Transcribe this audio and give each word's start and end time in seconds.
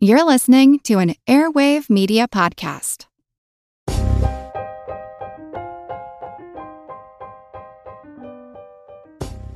You're 0.00 0.24
listening 0.24 0.78
to 0.84 1.00
an 1.00 1.16
Airwave 1.26 1.90
Media 1.90 2.28
Podcast. 2.28 3.06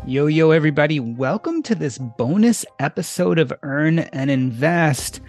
Yo, 0.05 0.27
yo, 0.27 0.51
everybody. 0.51 0.99
Welcome 0.99 1.63
to 1.63 1.77
this 1.77 1.97
bonus 1.97 2.65
episode 2.81 3.39
of 3.39 3.53
Earn 3.63 4.01
and 4.01 4.33
Invest. 4.33 5.21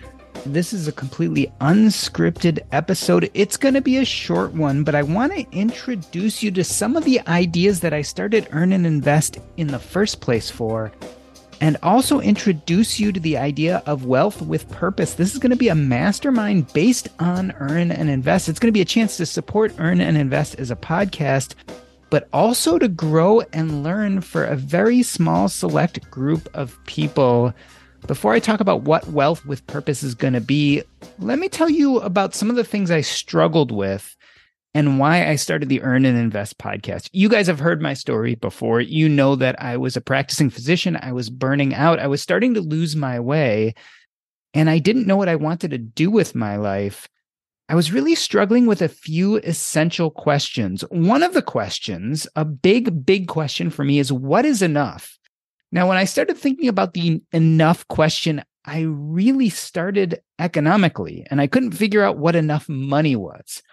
This 0.48 0.74
is 0.74 0.88
a 0.88 0.92
completely 0.92 1.54
unscripted 1.62 2.62
episode. 2.72 3.30
It's 3.36 3.56
going 3.56 3.76
to 3.76 3.82
be 3.82 3.98
a 3.98 4.06
short 4.06 4.54
one, 4.54 4.84
but 4.84 4.96
I 4.96 5.04
want 5.04 5.32
to 5.34 5.46
introduce 5.52 6.42
you 6.42 6.50
to 6.50 6.64
some 6.64 6.96
of 6.96 7.04
the 7.04 7.22
ideas 7.28 7.82
that 7.82 7.94
I 7.94 8.02
started 8.02 8.48
Earn 8.50 8.74
and 8.74 8.88
Invest 8.88 9.38
in 9.58 9.68
the 9.68 9.78
first 9.78 10.22
place 10.22 10.50
for 10.50 10.92
and 11.64 11.78
also 11.82 12.20
introduce 12.20 13.00
you 13.00 13.14
to 13.14 13.22
the 13.22 13.38
idea 13.38 13.82
of 13.86 14.04
wealth 14.04 14.42
with 14.42 14.70
purpose. 14.70 15.14
This 15.14 15.32
is 15.32 15.40
going 15.40 15.52
to 15.52 15.56
be 15.56 15.70
a 15.70 15.76
mastermind 15.76 16.74
based 16.74 17.08
on 17.20 17.54
Earn 17.58 17.90
and 17.90 18.10
Invest. 18.10 18.50
It's 18.50 18.60
going 18.60 18.68
to 18.68 18.78
be 18.78 18.82
a 18.82 18.86
chance 18.86 19.16
to 19.16 19.26
support 19.26 19.74
Earn 19.78 20.02
and 20.02 20.18
Invest 20.18 20.60
as 20.60 20.72
a 20.72 20.76
podcast, 20.76 21.56
but 22.10 22.28
also 22.34 22.78
to 22.78 22.90
grow 22.90 23.44
and 23.54 23.82
learn 23.82 24.20
for 24.20 24.44
a 24.44 24.58
very 24.58 25.04
small 25.04 25.48
select 25.48 26.12
group 26.12 26.50
of 26.54 26.78
people. 26.86 27.54
Before 28.08 28.34
I 28.34 28.40
talk 28.40 28.60
about 28.60 28.82
what 28.82 29.08
wealth 29.08 29.46
with 29.46 29.66
purpose 29.66 30.04
is 30.04 30.16
going 30.16 30.34
to 30.34 30.42
be, 30.42 30.84
let 31.20 31.40
me 31.40 31.48
tell 31.48 31.70
you 31.70 32.02
about 32.02 32.36
some 32.36 32.50
of 32.50 32.58
the 32.58 32.66
things 32.66 32.92
I 32.92 33.00
struggled 33.00 33.72
with 33.72 34.18
and 34.74 35.00
why 35.00 35.28
I 35.28 35.36
started 35.36 35.70
the 35.70 35.82
Earn 35.82 36.06
and 36.06 36.18
Invest 36.18 36.58
podcast. 36.58 37.10
You 37.14 37.30
guys 37.30 37.48
have 37.48 37.60
heard 37.60 37.82
my 37.82 37.94
story 37.94 38.36
before. 38.36 38.82
You 38.82 39.08
know 39.08 39.36
that 39.36 39.62
I 39.62 39.78
was 39.78 39.96
a 39.96 40.02
practicing 40.02 40.50
physician. 40.50 40.98
I 41.02 41.12
was 41.12 41.30
burning 41.30 41.74
out. 41.76 42.00
I 42.00 42.08
was 42.08 42.22
starting 42.22 42.54
to 42.56 42.62
lose 42.62 42.96
my 42.96 43.20
way. 43.20 43.76
And 44.54 44.70
I 44.70 44.80
didn't 44.80 45.08
know 45.08 45.18
what 45.18 45.30
I 45.30 45.36
wanted 45.36 45.72
to 45.72 45.78
do 45.78 46.10
with 46.10 46.36
my 46.36 46.56
life. 46.56 47.08
I 47.70 47.76
was 47.76 47.92
really 47.92 48.16
struggling 48.16 48.66
with 48.66 48.82
a 48.82 48.90
few 48.90 49.38
essential 49.38 50.12
questions. 50.12 50.84
One 50.90 51.24
of 51.24 51.34
the 51.34 51.42
questions, 51.42 52.28
a 52.36 52.44
big, 52.44 53.06
big 53.06 53.28
question 53.28 53.70
for 53.70 53.84
me, 53.84 54.00
is 54.00 54.12
what 54.12 54.46
is 54.46 54.62
enough? 54.62 55.18
Now, 55.72 55.88
when 55.88 55.98
I 55.98 56.04
started 56.04 56.38
thinking 56.38 56.68
about 56.68 56.94
the 56.94 57.22
enough 57.32 57.88
question, 57.88 58.44
I 58.66 58.82
really 58.82 59.50
started 59.50 60.22
economically 60.40 61.26
and 61.30 61.42
I 61.42 61.48
couldn't 61.48 61.72
figure 61.72 62.04
out 62.04 62.18
what 62.18 62.36
enough 62.36 62.70
money 62.70 63.16
was. 63.16 63.64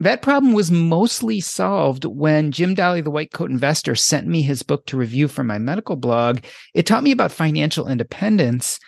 That 0.00 0.22
problem 0.22 0.52
was 0.52 0.70
mostly 0.70 1.40
solved 1.40 2.04
when 2.04 2.50
Jim 2.50 2.74
Dahle, 2.74 3.02
the 3.02 3.10
white 3.10 3.32
coat 3.32 3.50
investor, 3.50 3.94
sent 3.94 4.26
me 4.26 4.42
his 4.42 4.62
book 4.62 4.86
to 4.86 4.96
review 4.96 5.28
for 5.28 5.44
my 5.44 5.58
medical 5.58 5.96
blog. 5.96 6.40
It 6.74 6.86
taught 6.86 7.04
me 7.04 7.12
about 7.12 7.32
financial 7.32 7.88
independence 7.88 8.78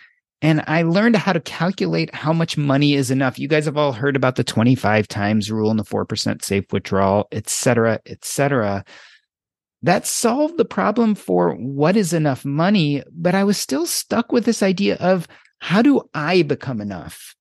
and 0.41 0.63
I 0.67 0.83
learned 0.83 1.15
how 1.15 1.33
to 1.33 1.39
calculate 1.39 2.13
how 2.13 2.31
much 2.31 2.57
money 2.57 2.93
is 2.93 3.09
enough. 3.09 3.39
You 3.39 3.47
guys 3.47 3.65
have 3.65 3.77
all 3.77 3.91
heard 3.91 4.15
about 4.15 4.35
the 4.35 4.43
25 4.43 5.07
times 5.07 5.51
rule 5.51 5.71
and 5.71 5.79
the 5.79 5.83
4% 5.83 6.43
safe 6.43 6.65
withdrawal, 6.71 7.27
et 7.31 7.49
cetera, 7.49 7.99
et 8.05 8.23
cetera. 8.23 8.85
That 9.81 10.05
solved 10.05 10.57
the 10.57 10.65
problem 10.65 11.15
for 11.15 11.53
what 11.53 11.97
is 11.97 12.13
enough 12.13 12.45
money, 12.45 13.03
but 13.11 13.33
I 13.33 13.43
was 13.43 13.57
still 13.57 13.85
stuck 13.85 14.31
with 14.31 14.45
this 14.45 14.61
idea 14.61 14.95
of 14.97 15.27
how 15.59 15.81
do 15.81 16.01
I 16.13 16.43
become 16.43 16.81
enough? 16.81 17.35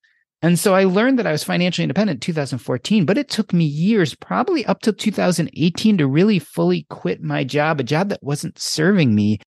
And 0.47 0.61
so 0.61 0.77
I 0.77 0.85
learned 0.85 1.19
that 1.19 1.27
I 1.27 1.33
was 1.33 1.43
financially 1.43 1.83
independent 1.83 2.19
in 2.19 2.21
2014, 2.21 3.05
but 3.05 3.19
it 3.19 3.29
took 3.29 3.53
me 3.53 3.65
years, 3.65 4.15
probably 4.15 4.65
up 4.65 4.81
to 4.83 4.93
2018 4.93 5.99
to 5.99 6.07
really 6.07 6.39
fully 6.39 6.87
quit 6.89 7.21
my 7.21 7.43
job, 7.43 7.81
a 7.81 7.83
job 7.83 8.11
that 8.11 8.23
wasn't 8.23 8.57
serving 8.57 9.13
me 9.13 9.41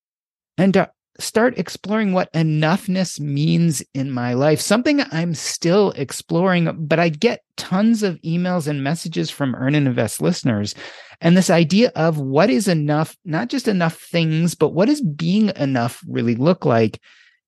and 0.58 0.74
to 0.74 0.92
start 1.18 1.58
exploring 1.58 2.12
what 2.12 2.34
enoughness 2.34 3.18
means 3.18 3.82
in 3.94 4.12
my 4.12 4.34
life, 4.34 4.60
something 4.60 5.02
I'm 5.14 5.36
still 5.36 5.92
exploring, 5.92 6.70
but 6.86 7.00
I 7.00 7.08
get 7.08 7.44
tons 7.56 8.04
of 8.04 8.20
emails 8.22 8.68
and 8.68 8.84
messages 8.84 9.30
from 9.30 9.56
Earn 9.56 9.76
and 9.76 9.88
Invest 9.88 10.22
listeners. 10.22 10.76
And 11.22 11.38
this 11.38 11.50
idea 11.50 11.94
of 11.96 12.18
what 12.18 12.50
is 12.50 12.68
enough, 12.68 13.16
not 13.24 13.48
just 13.48 13.70
enough 13.70 13.98
things, 13.98 14.54
but 14.54 14.74
what 14.74 14.90
does 14.90 15.02
being 15.02 15.54
enough 15.56 16.04
really 16.10 16.36
look 16.36 16.66
like? 16.66 17.00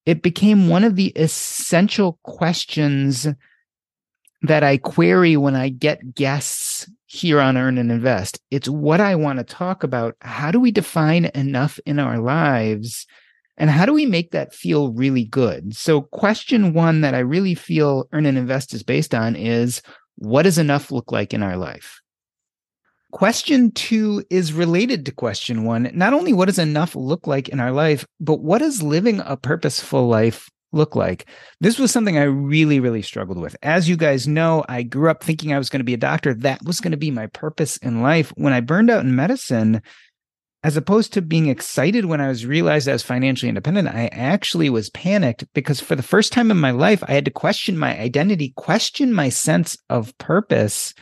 It 0.06 0.22
became 0.22 0.68
one 0.68 0.84
of 0.84 0.96
the 0.96 1.08
essential 1.16 2.20
questions 2.24 3.28
that 4.42 4.64
I 4.64 4.78
query 4.78 5.38
when 5.38 5.56
I 5.56 5.70
get 5.70 6.16
guests 6.16 6.90
here 7.06 7.40
on 7.40 7.58
Earn 7.58 7.78
and 7.78 7.92
Invest. 7.92 8.40
It's 8.50 8.68
what 8.68 9.00
I 9.00 9.16
want 9.16 9.40
to 9.40 9.44
talk 9.44 9.84
about. 9.84 10.16
How 10.22 10.50
do 10.50 10.60
we 10.60 10.72
define 10.72 11.26
enough 11.36 11.80
in 11.86 12.00
our 12.00 12.18
lives? 12.18 13.06
And 13.58 13.70
how 13.70 13.86
do 13.86 13.94
we 13.94 14.06
make 14.06 14.32
that 14.32 14.56
feel 14.56 14.92
really 14.94 15.26
good? 15.26 15.76
So, 15.76 16.02
question 16.02 16.74
one 16.74 17.02
that 17.02 17.14
I 17.14 17.20
really 17.20 17.54
feel 17.54 18.08
Earn 18.12 18.26
and 18.26 18.38
Invest 18.38 18.74
is 18.74 18.82
based 18.82 19.14
on 19.14 19.36
is 19.36 19.84
what 20.16 20.44
does 20.44 20.58
enough 20.58 20.92
look 20.92 21.12
like 21.12 21.34
in 21.34 21.44
our 21.44 21.58
life? 21.58 22.01
Question 23.12 23.72
two 23.72 24.24
is 24.30 24.54
related 24.54 25.06
to 25.06 25.12
question 25.12 25.66
one. 25.66 25.92
Not 25.94 26.14
only 26.14 26.34
what 26.34 26.46
does 26.46 26.60
enough 26.60 26.96
look 26.96 27.28
like 27.28 27.50
in 27.50 27.60
our 27.60 27.72
life, 27.72 28.06
but 28.20 28.42
what 28.42 28.60
does 28.60 28.82
living 28.82 29.22
a 29.26 29.36
purposeful 29.36 30.08
life 30.08 30.50
look 30.72 30.96
like? 30.96 31.26
This 31.60 31.78
was 31.78 31.92
something 31.92 32.18
I 32.18 32.24
really, 32.24 32.80
really 32.80 33.02
struggled 33.02 33.38
with. 33.38 33.56
As 33.62 33.90
you 33.90 33.98
guys 33.98 34.28
know, 34.28 34.64
I 34.70 34.84
grew 34.84 35.10
up 35.10 35.24
thinking 35.24 35.54
I 35.54 35.58
was 35.58 35.70
going 35.70 35.82
to 35.82 35.86
be 35.86 35.94
a 35.94 35.98
doctor. 35.98 36.34
That 36.34 36.64
was 36.64 36.80
going 36.80 36.92
to 36.92 36.98
be 36.98 37.12
my 37.12 37.28
purpose 37.28 37.78
in 37.78 38.02
life. 38.02 38.32
When 38.38 38.54
I 38.54 38.62
burned 38.62 38.90
out 38.90 39.04
in 39.04 39.14
medicine, 39.14 39.82
as 40.64 40.78
opposed 40.78 41.12
to 41.14 41.22
being 41.22 41.48
excited 41.48 42.06
when 42.06 42.22
I 42.22 42.30
was 42.30 42.46
realized 42.46 42.88
I 42.88 42.94
was 42.94 43.04
financially 43.04 43.50
independent, 43.50 43.90
I 43.90 44.08
actually 44.14 44.70
was 44.70 44.90
panicked 44.92 45.44
because 45.54 45.80
for 45.80 45.96
the 45.96 46.04
first 46.04 46.32
time 46.32 46.50
in 46.50 46.58
my 46.58 46.72
life, 46.72 47.04
I 47.08 47.14
had 47.14 47.26
to 47.26 47.32
question 47.32 47.78
my 47.78 48.00
identity, 48.00 48.54
question 48.56 49.14
my 49.14 49.30
sense 49.30 49.76
of 49.90 50.18
purpose 50.18 50.94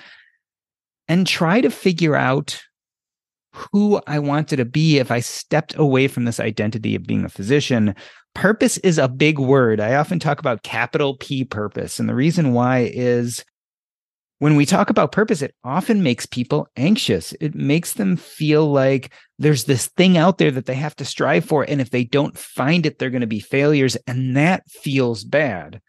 and 1.09 1.27
try 1.27 1.59
to 1.59 1.69
figure 1.69 2.15
out 2.15 2.61
who 3.51 3.99
I 4.07 4.19
wanted 4.19 4.57
to 4.57 4.65
be 4.65 4.99
if 4.99 5.11
I 5.11 5.19
stepped 5.19 5.75
away 5.75 6.07
from 6.07 6.23
this 6.23 6.39
identity 6.39 6.95
of 6.95 7.03
being 7.03 7.25
a 7.25 7.29
physician. 7.29 7.95
Purpose 8.35 8.77
is 8.77 8.99
a 8.99 9.07
big 9.07 9.39
word. 9.39 9.81
I 9.81 9.95
often 9.95 10.19
talk 10.19 10.39
about 10.39 10.63
capital 10.63 11.17
P 11.17 11.43
purpose. 11.43 11.99
And 11.99 12.07
the 12.07 12.15
reason 12.15 12.53
why 12.53 12.89
is 12.93 13.43
when 14.37 14.55
we 14.55 14.65
talk 14.65 14.89
about 14.89 15.11
purpose, 15.11 15.41
it 15.41 15.55
often 15.63 16.03
makes 16.03 16.27
people 16.27 16.67
anxious. 16.77 17.33
It 17.41 17.55
makes 17.55 17.93
them 17.93 18.15
feel 18.15 18.71
like 18.71 19.11
there's 19.39 19.65
this 19.65 19.87
thing 19.97 20.17
out 20.17 20.37
there 20.37 20.51
that 20.51 20.67
they 20.67 20.75
have 20.75 20.95
to 20.97 21.05
strive 21.05 21.43
for. 21.43 21.63
And 21.63 21.81
if 21.81 21.89
they 21.89 22.03
don't 22.03 22.37
find 22.37 22.85
it, 22.85 22.99
they're 22.99 23.09
going 23.09 23.21
to 23.21 23.27
be 23.27 23.39
failures. 23.39 23.97
And 24.07 24.37
that 24.37 24.63
feels 24.69 25.23
bad. 25.23 25.81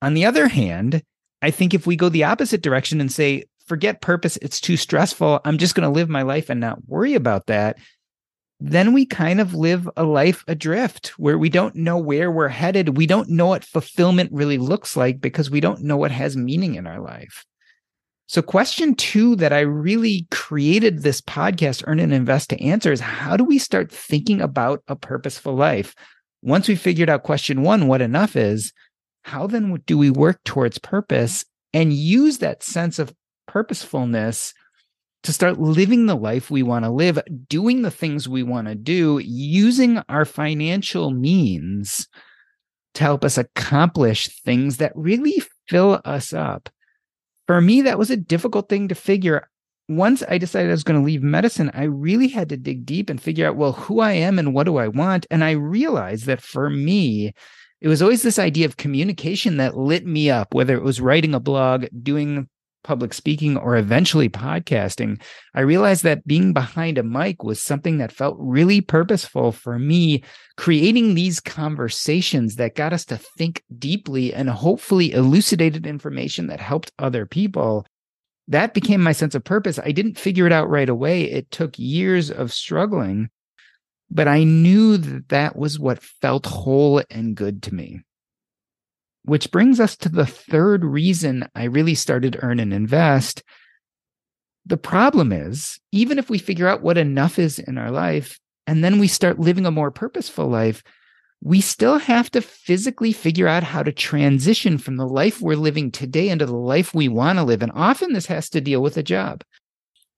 On 0.00 0.14
the 0.14 0.24
other 0.24 0.48
hand, 0.48 1.02
I 1.42 1.50
think 1.50 1.74
if 1.74 1.86
we 1.86 1.94
go 1.94 2.08
the 2.08 2.24
opposite 2.24 2.62
direction 2.62 3.00
and 3.00 3.12
say, 3.12 3.44
forget 3.66 4.00
purpose, 4.00 4.36
it's 4.42 4.60
too 4.60 4.76
stressful. 4.76 5.40
I'm 5.44 5.58
just 5.58 5.74
going 5.74 5.88
to 5.88 5.94
live 5.94 6.08
my 6.08 6.22
life 6.22 6.50
and 6.50 6.60
not 6.60 6.86
worry 6.86 7.14
about 7.14 7.46
that. 7.46 7.78
Then 8.58 8.94
we 8.94 9.04
kind 9.04 9.40
of 9.40 9.54
live 9.54 9.88
a 9.96 10.04
life 10.04 10.42
adrift 10.48 11.08
where 11.18 11.36
we 11.36 11.50
don't 11.50 11.74
know 11.74 11.98
where 11.98 12.30
we're 12.30 12.48
headed. 12.48 12.96
We 12.96 13.06
don't 13.06 13.28
know 13.28 13.46
what 13.48 13.64
fulfillment 13.64 14.30
really 14.32 14.56
looks 14.56 14.96
like 14.96 15.20
because 15.20 15.50
we 15.50 15.60
don't 15.60 15.82
know 15.82 15.96
what 15.96 16.10
has 16.10 16.36
meaning 16.36 16.76
in 16.76 16.86
our 16.86 17.00
life. 17.00 17.44
So, 18.28 18.42
question 18.42 18.94
two 18.94 19.36
that 19.36 19.52
I 19.52 19.60
really 19.60 20.26
created 20.30 21.02
this 21.02 21.20
podcast, 21.20 21.84
Earn 21.86 22.00
and 22.00 22.12
Invest, 22.12 22.50
to 22.50 22.60
answer 22.60 22.90
is 22.90 22.98
how 22.98 23.36
do 23.36 23.44
we 23.44 23.58
start 23.58 23.92
thinking 23.92 24.40
about 24.40 24.82
a 24.88 24.96
purposeful 24.96 25.54
life? 25.54 25.94
Once 26.42 26.66
we 26.66 26.74
figured 26.74 27.08
out 27.08 27.22
question 27.22 27.62
one, 27.62 27.86
what 27.86 28.00
enough 28.00 28.34
is, 28.34 28.72
how 29.22 29.46
then 29.46 29.80
do 29.86 29.96
we 29.96 30.10
work 30.10 30.42
towards 30.44 30.78
purpose 30.78 31.44
and 31.72 31.92
use 31.92 32.38
that 32.38 32.62
sense 32.62 32.98
of 32.98 33.14
purposefulness 33.46 34.54
to 35.22 35.32
start 35.32 35.58
living 35.58 36.06
the 36.06 36.14
life 36.14 36.50
we 36.50 36.62
want 36.62 36.84
to 36.84 36.90
live, 36.90 37.18
doing 37.48 37.82
the 37.82 37.90
things 37.90 38.28
we 38.28 38.42
want 38.42 38.68
to 38.68 38.74
do, 38.74 39.18
using 39.18 39.98
our 40.08 40.24
financial 40.24 41.10
means 41.10 42.08
to 42.94 43.02
help 43.02 43.24
us 43.24 43.36
accomplish 43.36 44.28
things 44.42 44.76
that 44.76 44.92
really 44.94 45.42
fill 45.68 46.00
us 46.04 46.32
up. 46.32 46.68
For 47.46 47.60
me, 47.60 47.82
that 47.82 47.98
was 47.98 48.10
a 48.10 48.16
difficult 48.16 48.68
thing 48.68 48.88
to 48.88 48.94
figure. 48.94 49.48
Once 49.88 50.22
I 50.28 50.38
decided 50.38 50.68
I 50.68 50.72
was 50.72 50.84
going 50.84 51.00
to 51.00 51.06
leave 51.06 51.22
medicine, 51.22 51.70
I 51.74 51.84
really 51.84 52.28
had 52.28 52.48
to 52.48 52.56
dig 52.56 52.86
deep 52.86 53.10
and 53.10 53.20
figure 53.20 53.46
out, 53.46 53.56
well, 53.56 53.72
who 53.72 54.00
I 54.00 54.12
am 54.12 54.38
and 54.38 54.54
what 54.54 54.64
do 54.64 54.78
I 54.78 54.88
want? 54.88 55.26
And 55.30 55.44
I 55.44 55.52
realized 55.52 56.26
that 56.26 56.40
for 56.40 56.70
me, 56.70 57.34
it 57.80 57.88
was 57.88 58.00
always 58.00 58.22
this 58.22 58.38
idea 58.38 58.66
of 58.66 58.76
communication 58.76 59.58
that 59.58 59.76
lit 59.76 60.06
me 60.06 60.30
up, 60.30 60.54
whether 60.54 60.74
it 60.74 60.82
was 60.82 61.00
writing 61.00 61.34
a 61.34 61.40
blog, 61.40 61.86
doing 62.02 62.48
public 62.86 63.12
speaking 63.12 63.56
or 63.56 63.76
eventually 63.76 64.28
podcasting, 64.28 65.20
I 65.54 65.60
realized 65.60 66.04
that 66.04 66.26
being 66.26 66.52
behind 66.52 66.96
a 66.96 67.02
mic 67.02 67.42
was 67.42 67.60
something 67.60 67.98
that 67.98 68.12
felt 68.12 68.36
really 68.38 68.80
purposeful 68.80 69.50
for 69.50 69.78
me, 69.78 70.22
creating 70.56 71.14
these 71.14 71.40
conversations 71.40 72.54
that 72.56 72.76
got 72.76 72.92
us 72.92 73.04
to 73.06 73.16
think 73.16 73.62
deeply 73.76 74.32
and 74.32 74.48
hopefully 74.48 75.12
elucidated 75.12 75.86
information 75.86 76.46
that 76.46 76.60
helped 76.60 76.92
other 76.98 77.26
people. 77.26 77.84
That 78.48 78.72
became 78.72 79.02
my 79.02 79.12
sense 79.12 79.34
of 79.34 79.42
purpose. 79.42 79.80
I 79.80 79.90
didn't 79.90 80.18
figure 80.18 80.46
it 80.46 80.52
out 80.52 80.70
right 80.70 80.88
away. 80.88 81.24
It 81.24 81.50
took 81.50 81.76
years 81.76 82.30
of 82.30 82.52
struggling, 82.52 83.28
but 84.08 84.28
I 84.28 84.44
knew 84.44 84.96
that 84.96 85.28
that 85.30 85.56
was 85.56 85.80
what 85.80 86.02
felt 86.02 86.46
whole 86.46 87.02
and 87.10 87.34
good 87.34 87.64
to 87.64 87.74
me. 87.74 88.02
Which 89.26 89.50
brings 89.50 89.80
us 89.80 89.96
to 89.96 90.08
the 90.08 90.26
third 90.26 90.84
reason 90.84 91.48
I 91.54 91.64
really 91.64 91.94
started 91.94 92.38
Earn 92.40 92.60
and 92.60 92.72
Invest. 92.72 93.42
The 94.64 94.76
problem 94.76 95.32
is, 95.32 95.78
even 95.92 96.18
if 96.18 96.30
we 96.30 96.38
figure 96.38 96.68
out 96.68 96.82
what 96.82 96.96
enough 96.96 97.38
is 97.38 97.58
in 97.58 97.76
our 97.76 97.90
life, 97.90 98.38
and 98.66 98.82
then 98.82 98.98
we 98.98 99.08
start 99.08 99.38
living 99.38 99.66
a 99.66 99.70
more 99.70 99.90
purposeful 99.90 100.48
life, 100.48 100.82
we 101.42 101.60
still 101.60 101.98
have 101.98 102.30
to 102.30 102.40
physically 102.40 103.12
figure 103.12 103.46
out 103.46 103.62
how 103.62 103.82
to 103.82 103.92
transition 103.92 104.78
from 104.78 104.96
the 104.96 105.06
life 105.06 105.40
we're 105.40 105.56
living 105.56 105.90
today 105.90 106.28
into 106.28 106.46
the 106.46 106.56
life 106.56 106.94
we 106.94 107.08
want 107.08 107.38
to 107.38 107.44
live. 107.44 107.62
And 107.62 107.72
often 107.74 108.12
this 108.12 108.26
has 108.26 108.48
to 108.50 108.60
deal 108.60 108.80
with 108.80 108.96
a 108.96 109.02
job. 109.02 109.42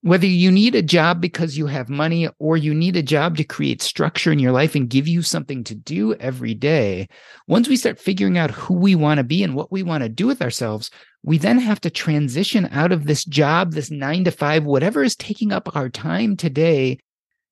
Whether 0.03 0.27
you 0.27 0.53
need 0.53 0.77
a 0.77 0.83
job 0.83 1.21
because 1.21 1.59
you 1.59 1.67
have 1.67 1.89
money 1.89 2.29
or 2.39 2.57
you 2.57 2.73
need 2.73 2.95
a 2.95 3.03
job 3.03 3.37
to 3.37 3.45
create 3.45 3.83
structure 3.83 4.31
in 4.31 4.39
your 4.39 4.53
life 4.53 4.77
and 4.77 4.89
give 4.89 5.09
you 5.09 5.23
something 5.23 5.65
to 5.65 5.75
do 5.75 6.15
every 6.15 6.55
day, 6.55 7.09
once 7.49 7.69
we 7.69 7.77
start 7.77 7.99
figuring 7.99 8.39
out 8.39 8.53
who 8.53 8.75
we 8.75 8.95
want 8.95 9.19
to 9.19 9.25
be 9.25 9.43
and 9.43 9.57
what 9.57 9.73
we 9.73 9.83
want 9.83 10.05
to 10.05 10.09
do 10.09 10.29
with 10.29 10.41
ourselves, 10.41 10.89
we 11.25 11.37
then 11.37 11.59
have 11.59 11.81
to 11.81 11.91
transition 11.91 12.69
out 12.71 12.93
of 12.93 13.07
this 13.07 13.25
job, 13.25 13.73
this 13.73 13.91
nine 13.91 14.23
to 14.23 14.31
five, 14.31 14.65
whatever 14.65 15.03
is 15.03 15.17
taking 15.17 15.51
up 15.51 15.75
our 15.75 15.89
time 15.89 16.37
today, 16.37 16.99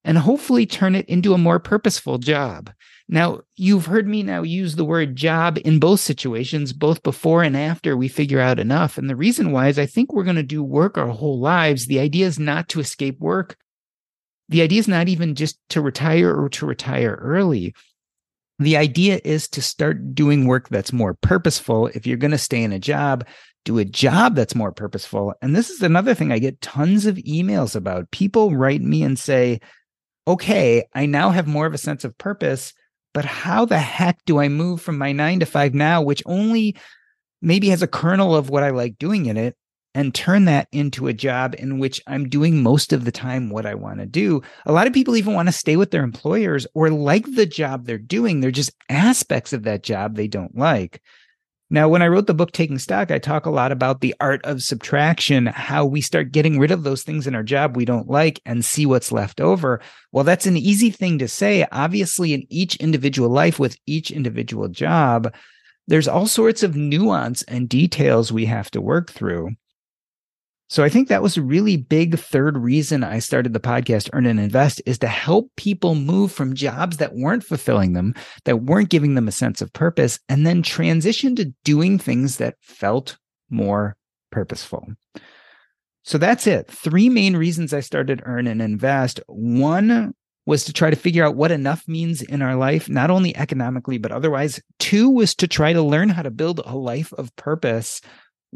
and 0.04 0.16
hopefully 0.16 0.66
turn 0.66 0.94
it 0.94 1.08
into 1.08 1.34
a 1.34 1.38
more 1.38 1.58
purposeful 1.58 2.18
job. 2.18 2.70
Now, 3.08 3.42
you've 3.54 3.86
heard 3.86 4.08
me 4.08 4.24
now 4.24 4.42
use 4.42 4.74
the 4.74 4.84
word 4.84 5.14
job 5.14 5.58
in 5.64 5.78
both 5.78 6.00
situations, 6.00 6.72
both 6.72 7.04
before 7.04 7.44
and 7.44 7.56
after 7.56 7.96
we 7.96 8.08
figure 8.08 8.40
out 8.40 8.58
enough. 8.58 8.98
And 8.98 9.08
the 9.08 9.14
reason 9.14 9.52
why 9.52 9.68
is 9.68 9.78
I 9.78 9.86
think 9.86 10.12
we're 10.12 10.24
going 10.24 10.36
to 10.36 10.42
do 10.42 10.62
work 10.62 10.98
our 10.98 11.08
whole 11.08 11.38
lives. 11.38 11.86
The 11.86 12.00
idea 12.00 12.26
is 12.26 12.38
not 12.38 12.68
to 12.70 12.80
escape 12.80 13.20
work. 13.20 13.56
The 14.48 14.62
idea 14.62 14.80
is 14.80 14.88
not 14.88 15.08
even 15.08 15.36
just 15.36 15.58
to 15.70 15.80
retire 15.80 16.34
or 16.34 16.48
to 16.50 16.66
retire 16.66 17.16
early. 17.20 17.74
The 18.58 18.76
idea 18.76 19.20
is 19.22 19.48
to 19.48 19.62
start 19.62 20.14
doing 20.14 20.46
work 20.46 20.68
that's 20.68 20.92
more 20.92 21.14
purposeful. 21.14 21.88
If 21.88 22.06
you're 22.06 22.16
going 22.16 22.30
to 22.32 22.38
stay 22.38 22.62
in 22.62 22.72
a 22.72 22.78
job, 22.78 23.24
do 23.64 23.78
a 23.78 23.84
job 23.84 24.34
that's 24.34 24.54
more 24.54 24.72
purposeful. 24.72 25.34
And 25.42 25.54
this 25.54 25.70
is 25.70 25.82
another 25.82 26.14
thing 26.14 26.32
I 26.32 26.38
get 26.38 26.60
tons 26.60 27.06
of 27.06 27.16
emails 27.16 27.76
about. 27.76 28.10
People 28.10 28.56
write 28.56 28.82
me 28.82 29.02
and 29.02 29.18
say, 29.18 29.60
okay, 30.26 30.84
I 30.92 31.06
now 31.06 31.30
have 31.30 31.46
more 31.46 31.66
of 31.66 31.74
a 31.74 31.78
sense 31.78 32.04
of 32.04 32.16
purpose 32.18 32.72
but 33.16 33.24
how 33.24 33.64
the 33.64 33.78
heck 33.78 34.22
do 34.26 34.40
I 34.40 34.50
move 34.50 34.82
from 34.82 34.98
my 34.98 35.10
nine 35.10 35.40
to 35.40 35.46
five 35.46 35.72
now, 35.72 36.02
which 36.02 36.22
only 36.26 36.76
maybe 37.40 37.70
has 37.70 37.80
a 37.80 37.86
kernel 37.86 38.36
of 38.36 38.50
what 38.50 38.62
I 38.62 38.68
like 38.68 38.98
doing 38.98 39.24
in 39.24 39.38
it, 39.38 39.56
and 39.94 40.14
turn 40.14 40.44
that 40.44 40.68
into 40.70 41.06
a 41.06 41.14
job 41.14 41.54
in 41.56 41.78
which 41.78 41.98
I'm 42.06 42.28
doing 42.28 42.62
most 42.62 42.92
of 42.92 43.06
the 43.06 43.10
time 43.10 43.48
what 43.48 43.64
I 43.64 43.74
want 43.74 44.00
to 44.00 44.06
do. 44.06 44.42
A 44.66 44.72
lot 44.72 44.86
of 44.86 44.92
people 44.92 45.16
even 45.16 45.32
want 45.32 45.48
to 45.48 45.52
stay 45.52 45.78
with 45.78 45.92
their 45.92 46.04
employers 46.04 46.66
or 46.74 46.90
like 46.90 47.24
the 47.36 47.46
job 47.46 47.86
they're 47.86 47.96
doing. 47.96 48.40
They're 48.40 48.50
just 48.50 48.72
aspects 48.90 49.54
of 49.54 49.62
that 49.62 49.82
job 49.82 50.14
they 50.16 50.28
don't 50.28 50.54
like. 50.54 51.00
Now, 51.68 51.88
when 51.88 52.00
I 52.00 52.06
wrote 52.06 52.28
the 52.28 52.34
book 52.34 52.52
Taking 52.52 52.78
Stock, 52.78 53.10
I 53.10 53.18
talk 53.18 53.44
a 53.44 53.50
lot 53.50 53.72
about 53.72 54.00
the 54.00 54.14
art 54.20 54.40
of 54.44 54.62
subtraction, 54.62 55.46
how 55.46 55.84
we 55.84 56.00
start 56.00 56.30
getting 56.30 56.60
rid 56.60 56.70
of 56.70 56.84
those 56.84 57.02
things 57.02 57.26
in 57.26 57.34
our 57.34 57.42
job 57.42 57.76
we 57.76 57.84
don't 57.84 58.08
like 58.08 58.40
and 58.46 58.64
see 58.64 58.86
what's 58.86 59.10
left 59.10 59.40
over. 59.40 59.80
Well, 60.12 60.22
that's 60.22 60.46
an 60.46 60.56
easy 60.56 60.90
thing 60.90 61.18
to 61.18 61.26
say. 61.26 61.66
Obviously, 61.72 62.32
in 62.32 62.46
each 62.50 62.76
individual 62.76 63.30
life 63.30 63.58
with 63.58 63.76
each 63.84 64.12
individual 64.12 64.68
job, 64.68 65.34
there's 65.88 66.06
all 66.06 66.28
sorts 66.28 66.62
of 66.62 66.76
nuance 66.76 67.42
and 67.42 67.68
details 67.68 68.30
we 68.30 68.46
have 68.46 68.70
to 68.70 68.80
work 68.80 69.10
through. 69.10 69.56
So 70.68 70.82
I 70.82 70.88
think 70.88 71.08
that 71.08 71.22
was 71.22 71.36
a 71.36 71.42
really 71.42 71.76
big 71.76 72.18
third 72.18 72.58
reason 72.58 73.04
I 73.04 73.20
started 73.20 73.52
the 73.52 73.60
podcast 73.60 74.10
Earn 74.12 74.26
and 74.26 74.40
Invest 74.40 74.82
is 74.84 74.98
to 74.98 75.06
help 75.06 75.50
people 75.56 75.94
move 75.94 76.32
from 76.32 76.54
jobs 76.54 76.96
that 76.96 77.14
weren't 77.14 77.44
fulfilling 77.44 77.92
them, 77.92 78.14
that 78.44 78.62
weren't 78.62 78.88
giving 78.88 79.14
them 79.14 79.28
a 79.28 79.32
sense 79.32 79.62
of 79.62 79.72
purpose, 79.72 80.18
and 80.28 80.44
then 80.44 80.62
transition 80.62 81.36
to 81.36 81.54
doing 81.62 81.98
things 81.98 82.38
that 82.38 82.56
felt 82.60 83.16
more 83.48 83.96
purposeful. 84.32 84.88
So 86.02 86.18
that's 86.18 86.48
it. 86.48 86.68
Three 86.68 87.08
main 87.08 87.36
reasons 87.36 87.72
I 87.72 87.80
started 87.80 88.22
Earn 88.24 88.48
and 88.48 88.60
Invest. 88.60 89.20
One 89.28 90.14
was 90.46 90.64
to 90.64 90.72
try 90.72 90.90
to 90.90 90.96
figure 90.96 91.24
out 91.24 91.34
what 91.34 91.50
enough 91.50 91.86
means 91.88 92.22
in 92.22 92.42
our 92.42 92.54
life, 92.54 92.88
not 92.88 93.10
only 93.10 93.36
economically, 93.36 93.98
but 93.98 94.12
otherwise. 94.12 94.60
Two 94.78 95.10
was 95.10 95.34
to 95.36 95.48
try 95.48 95.72
to 95.72 95.82
learn 95.82 96.08
how 96.08 96.22
to 96.22 96.30
build 96.30 96.60
a 96.64 96.76
life 96.76 97.12
of 97.14 97.34
purpose 97.34 98.00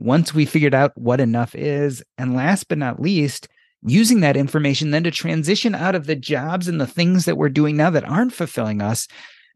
once 0.01 0.35
we 0.35 0.47
figured 0.47 0.75
out 0.75 0.97
what 0.97 1.21
enough 1.21 1.55
is. 1.55 2.03
And 2.19 2.35
last 2.35 2.69
but 2.69 2.79
not 2.79 3.01
least, 3.01 3.49
using 3.83 4.21
that 4.21 4.37
information 4.37 4.91
then 4.91 5.05
to 5.05 5.11
transition 5.11 5.75
out 5.75 5.95
of 5.95 6.07
the 6.07 6.17
jobs 6.17 6.67
and 6.67 6.81
the 6.81 6.87
things 6.87 7.27
that 7.27 7.37
we're 7.37 7.49
doing 7.49 7.77
now 7.77 7.91
that 7.91 8.09
aren't 8.09 8.33
fulfilling 8.33 8.83
us 8.83 9.07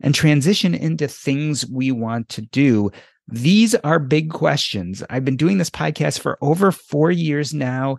and 0.02 0.14
transition 0.14 0.74
into 0.74 1.08
things 1.08 1.66
we 1.66 1.90
want 1.90 2.28
to 2.28 2.42
do. 2.42 2.90
These 3.26 3.74
are 3.76 3.98
big 3.98 4.30
questions. 4.30 5.02
I've 5.08 5.24
been 5.24 5.36
doing 5.36 5.56
this 5.58 5.70
podcast 5.70 6.20
for 6.20 6.36
over 6.42 6.70
four 6.70 7.10
years 7.10 7.54
now, 7.54 7.96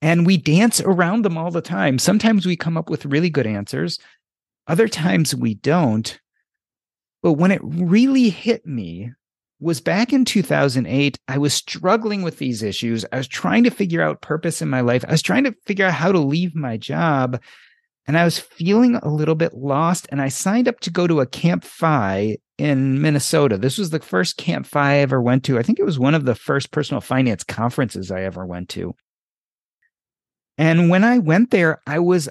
and 0.00 0.24
we 0.24 0.38
dance 0.38 0.80
around 0.80 1.24
them 1.26 1.36
all 1.36 1.50
the 1.50 1.60
time. 1.60 1.98
Sometimes 1.98 2.46
we 2.46 2.56
come 2.56 2.78
up 2.78 2.88
with 2.88 3.04
really 3.04 3.28
good 3.28 3.46
answers, 3.46 3.98
other 4.66 4.88
times 4.88 5.34
we 5.34 5.54
don't. 5.54 6.18
But 7.22 7.34
when 7.34 7.50
it 7.50 7.60
really 7.62 8.30
hit 8.30 8.64
me 8.64 9.12
was 9.60 9.80
back 9.80 10.12
in 10.12 10.24
2008. 10.24 11.18
I 11.28 11.38
was 11.38 11.52
struggling 11.52 12.22
with 12.22 12.38
these 12.38 12.62
issues. 12.62 13.04
I 13.12 13.18
was 13.18 13.28
trying 13.28 13.64
to 13.64 13.70
figure 13.70 14.02
out 14.02 14.22
purpose 14.22 14.62
in 14.62 14.70
my 14.70 14.80
life. 14.80 15.04
I 15.06 15.12
was 15.12 15.22
trying 15.22 15.44
to 15.44 15.54
figure 15.66 15.86
out 15.86 15.92
how 15.92 16.10
to 16.10 16.18
leave 16.18 16.54
my 16.54 16.76
job. 16.76 17.40
And 18.06 18.16
I 18.16 18.24
was 18.24 18.38
feeling 18.38 18.96
a 18.96 19.08
little 19.08 19.34
bit 19.34 19.54
lost. 19.54 20.08
And 20.10 20.20
I 20.20 20.28
signed 20.28 20.66
up 20.66 20.80
to 20.80 20.90
go 20.90 21.06
to 21.06 21.20
a 21.20 21.26
Camp 21.26 21.64
FI 21.64 22.38
in 22.58 23.00
Minnesota. 23.00 23.58
This 23.58 23.78
was 23.78 23.90
the 23.90 24.00
first 24.00 24.36
Camp 24.36 24.66
FI 24.66 24.94
I 24.94 24.96
ever 24.98 25.20
went 25.20 25.44
to. 25.44 25.58
I 25.58 25.62
think 25.62 25.78
it 25.78 25.84
was 25.84 25.98
one 25.98 26.14
of 26.14 26.24
the 26.24 26.34
first 26.34 26.70
personal 26.70 27.00
finance 27.00 27.44
conferences 27.44 28.10
I 28.10 28.22
ever 28.22 28.46
went 28.46 28.70
to. 28.70 28.94
And 30.56 30.90
when 30.90 31.04
I 31.04 31.18
went 31.18 31.50
there, 31.50 31.80
I 31.86 32.00
was 32.00 32.28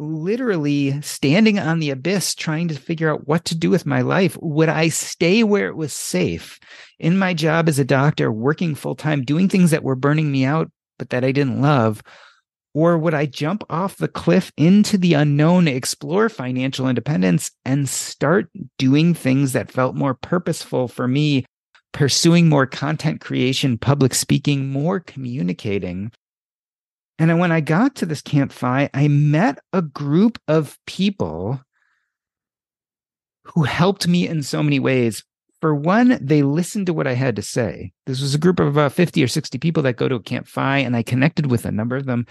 literally 0.00 1.00
standing 1.02 1.58
on 1.58 1.78
the 1.78 1.90
abyss 1.90 2.34
trying 2.34 2.68
to 2.68 2.74
figure 2.74 3.12
out 3.12 3.28
what 3.28 3.44
to 3.44 3.54
do 3.54 3.70
with 3.70 3.84
my 3.84 4.00
life. 4.00 4.36
Would 4.40 4.70
I 4.70 4.88
stay 4.88 5.44
where 5.44 5.68
it 5.68 5.76
was 5.76 5.92
safe 5.92 6.58
in 6.98 7.18
my 7.18 7.34
job 7.34 7.68
as 7.68 7.78
a 7.78 7.84
doctor, 7.84 8.32
working 8.32 8.74
full 8.74 8.96
time, 8.96 9.22
doing 9.22 9.48
things 9.48 9.70
that 9.70 9.84
were 9.84 9.94
burning 9.94 10.32
me 10.32 10.44
out, 10.44 10.70
but 10.98 11.10
that 11.10 11.24
I 11.24 11.32
didn't 11.32 11.60
love? 11.60 12.02
Or 12.72 12.96
would 12.96 13.14
I 13.14 13.26
jump 13.26 13.64
off 13.68 13.96
the 13.96 14.08
cliff 14.08 14.52
into 14.56 14.96
the 14.96 15.14
unknown, 15.14 15.68
explore 15.68 16.28
financial 16.28 16.88
independence, 16.88 17.50
and 17.64 17.88
start 17.88 18.48
doing 18.78 19.12
things 19.12 19.52
that 19.52 19.72
felt 19.72 19.96
more 19.96 20.14
purposeful 20.14 20.88
for 20.88 21.08
me, 21.08 21.44
pursuing 21.92 22.48
more 22.48 22.66
content 22.66 23.20
creation, 23.20 23.76
public 23.76 24.14
speaking, 24.14 24.68
more 24.70 25.00
communicating? 25.00 26.12
And 27.20 27.38
when 27.38 27.52
I 27.52 27.60
got 27.60 27.96
to 27.96 28.06
this 28.06 28.22
Camp 28.22 28.50
FI, 28.50 28.88
I 28.94 29.08
met 29.08 29.58
a 29.74 29.82
group 29.82 30.38
of 30.48 30.78
people 30.86 31.60
who 33.44 33.64
helped 33.64 34.08
me 34.08 34.26
in 34.26 34.42
so 34.42 34.62
many 34.62 34.78
ways. 34.78 35.22
For 35.60 35.74
one, 35.74 36.18
they 36.22 36.42
listened 36.42 36.86
to 36.86 36.94
what 36.94 37.06
I 37.06 37.12
had 37.12 37.36
to 37.36 37.42
say. 37.42 37.92
This 38.06 38.22
was 38.22 38.34
a 38.34 38.38
group 38.38 38.58
of 38.58 38.68
about 38.68 38.94
50 38.94 39.22
or 39.22 39.28
60 39.28 39.58
people 39.58 39.82
that 39.82 39.98
go 39.98 40.08
to 40.08 40.14
a 40.14 40.22
Camp 40.22 40.48
FI, 40.48 40.78
and 40.78 40.96
I 40.96 41.02
connected 41.02 41.50
with 41.50 41.66
a 41.66 41.70
number 41.70 41.94
of 41.94 42.06
them. 42.06 42.26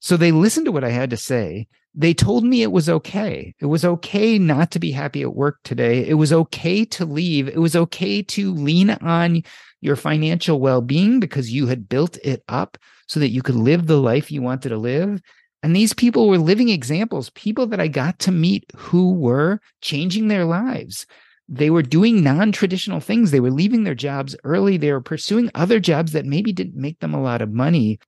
So 0.00 0.18
they 0.18 0.30
listened 0.30 0.66
to 0.66 0.72
what 0.72 0.84
I 0.84 0.90
had 0.90 1.08
to 1.08 1.16
say. 1.16 1.66
They 1.94 2.12
told 2.12 2.44
me 2.44 2.60
it 2.60 2.72
was 2.72 2.90
okay. 2.90 3.54
It 3.60 3.66
was 3.66 3.82
okay 3.82 4.38
not 4.38 4.70
to 4.72 4.78
be 4.78 4.90
happy 4.90 5.22
at 5.22 5.34
work 5.34 5.60
today. 5.64 6.06
It 6.06 6.14
was 6.14 6.34
okay 6.34 6.84
to 6.84 7.06
leave. 7.06 7.48
It 7.48 7.60
was 7.60 7.74
okay 7.74 8.20
to 8.20 8.52
lean 8.52 8.90
on 8.90 9.42
your 9.84 9.96
financial 9.96 10.58
well 10.58 10.80
being 10.80 11.20
because 11.20 11.52
you 11.52 11.66
had 11.66 11.88
built 11.88 12.16
it 12.24 12.42
up 12.48 12.78
so 13.06 13.20
that 13.20 13.30
you 13.30 13.42
could 13.42 13.54
live 13.54 13.86
the 13.86 14.00
life 14.00 14.30
you 14.30 14.42
wanted 14.42 14.70
to 14.70 14.78
live. 14.78 15.20
And 15.62 15.74
these 15.74 15.92
people 15.92 16.28
were 16.28 16.38
living 16.38 16.68
examples, 16.68 17.30
people 17.30 17.66
that 17.68 17.80
I 17.80 17.88
got 17.88 18.18
to 18.20 18.32
meet 18.32 18.64
who 18.76 19.12
were 19.12 19.60
changing 19.80 20.28
their 20.28 20.44
lives. 20.44 21.06
They 21.48 21.70
were 21.70 21.82
doing 21.82 22.22
non 22.22 22.52
traditional 22.52 23.00
things. 23.00 23.30
They 23.30 23.40
were 23.40 23.50
leaving 23.50 23.84
their 23.84 23.94
jobs 23.94 24.34
early. 24.44 24.76
They 24.76 24.92
were 24.92 25.00
pursuing 25.00 25.50
other 25.54 25.78
jobs 25.78 26.12
that 26.12 26.24
maybe 26.24 26.52
didn't 26.52 26.80
make 26.80 27.00
them 27.00 27.14
a 27.14 27.22
lot 27.22 27.42
of 27.42 27.52
money, 27.52 27.98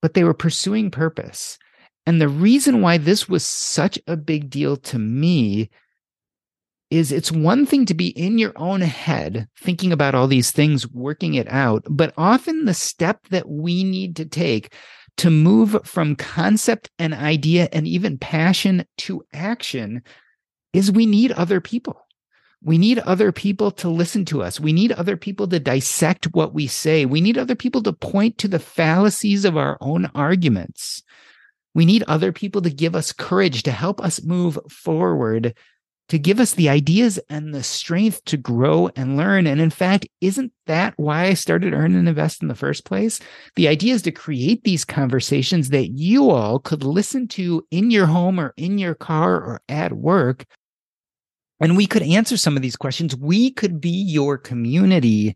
but 0.00 0.14
they 0.14 0.24
were 0.24 0.34
pursuing 0.34 0.90
purpose. 0.90 1.58
And 2.06 2.20
the 2.20 2.28
reason 2.28 2.82
why 2.82 2.98
this 2.98 3.28
was 3.28 3.44
such 3.44 3.98
a 4.06 4.16
big 4.16 4.48
deal 4.48 4.76
to 4.76 4.98
me 4.98 5.70
is 6.90 7.10
it's 7.10 7.32
one 7.32 7.66
thing 7.66 7.84
to 7.84 7.94
be 7.94 8.08
in 8.08 8.38
your 8.38 8.52
own 8.56 8.80
head 8.80 9.48
thinking 9.58 9.92
about 9.92 10.14
all 10.14 10.28
these 10.28 10.50
things 10.50 10.88
working 10.88 11.34
it 11.34 11.50
out 11.50 11.82
but 11.88 12.12
often 12.16 12.64
the 12.64 12.74
step 12.74 13.26
that 13.28 13.48
we 13.48 13.82
need 13.82 14.16
to 14.16 14.24
take 14.24 14.72
to 15.16 15.30
move 15.30 15.76
from 15.84 16.14
concept 16.14 16.90
and 16.98 17.14
idea 17.14 17.68
and 17.72 17.88
even 17.88 18.18
passion 18.18 18.84
to 18.98 19.24
action 19.32 20.02
is 20.72 20.92
we 20.92 21.06
need 21.06 21.32
other 21.32 21.60
people 21.60 22.06
we 22.62 22.78
need 22.78 22.98
other 23.00 23.32
people 23.32 23.70
to 23.72 23.88
listen 23.88 24.24
to 24.26 24.42
us. 24.42 24.58
We 24.58 24.72
need 24.72 24.90
other 24.92 25.16
people 25.16 25.46
to 25.48 25.60
dissect 25.60 26.34
what 26.34 26.54
we 26.54 26.66
say. 26.66 27.04
We 27.04 27.20
need 27.20 27.38
other 27.38 27.54
people 27.54 27.82
to 27.82 27.92
point 27.92 28.38
to 28.38 28.48
the 28.48 28.58
fallacies 28.58 29.44
of 29.44 29.56
our 29.56 29.78
own 29.80 30.06
arguments. 30.14 31.02
We 31.74 31.84
need 31.84 32.02
other 32.08 32.32
people 32.32 32.62
to 32.62 32.70
give 32.70 32.96
us 32.96 33.12
courage 33.12 33.62
to 33.64 33.70
help 33.70 34.00
us 34.02 34.22
move 34.24 34.58
forward 34.70 35.54
to 36.08 36.18
give 36.18 36.38
us 36.38 36.54
the 36.54 36.68
ideas 36.68 37.18
and 37.28 37.52
the 37.52 37.62
strength 37.62 38.24
to 38.26 38.36
grow 38.36 38.88
and 38.94 39.16
learn. 39.16 39.46
And 39.46 39.60
in 39.60 39.70
fact, 39.70 40.06
isn't 40.20 40.52
that 40.66 40.94
why 40.96 41.24
I 41.24 41.34
started 41.34 41.74
Earn 41.74 41.96
and 41.96 42.08
Invest 42.08 42.42
in 42.42 42.48
the 42.48 42.54
first 42.54 42.84
place? 42.84 43.18
The 43.56 43.68
idea 43.68 43.94
is 43.94 44.02
to 44.02 44.12
create 44.12 44.62
these 44.62 44.84
conversations 44.84 45.70
that 45.70 45.88
you 45.88 46.30
all 46.30 46.60
could 46.60 46.84
listen 46.84 47.26
to 47.28 47.66
in 47.70 47.90
your 47.90 48.06
home 48.06 48.38
or 48.38 48.54
in 48.56 48.78
your 48.78 48.94
car 48.94 49.34
or 49.34 49.60
at 49.68 49.94
work. 49.94 50.44
And 51.58 51.76
we 51.76 51.86
could 51.86 52.02
answer 52.02 52.36
some 52.36 52.54
of 52.54 52.62
these 52.62 52.76
questions. 52.76 53.16
We 53.16 53.50
could 53.50 53.80
be 53.80 53.90
your 53.90 54.38
community. 54.38 55.34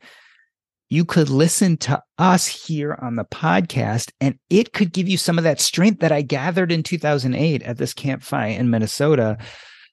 You 0.88 1.04
could 1.04 1.30
listen 1.30 1.78
to 1.78 2.02
us 2.18 2.46
here 2.46 2.98
on 3.00 3.14
the 3.14 3.24
podcast, 3.24 4.10
and 4.20 4.36
it 4.50 4.72
could 4.72 4.92
give 4.92 5.08
you 5.08 5.16
some 5.16 5.38
of 5.38 5.44
that 5.44 5.60
strength 5.60 6.00
that 6.00 6.10
I 6.10 6.22
gathered 6.22 6.72
in 6.72 6.82
2008 6.82 7.62
at 7.62 7.78
this 7.78 7.94
Camp 7.94 8.22
FI 8.22 8.48
in 8.48 8.70
Minnesota 8.70 9.38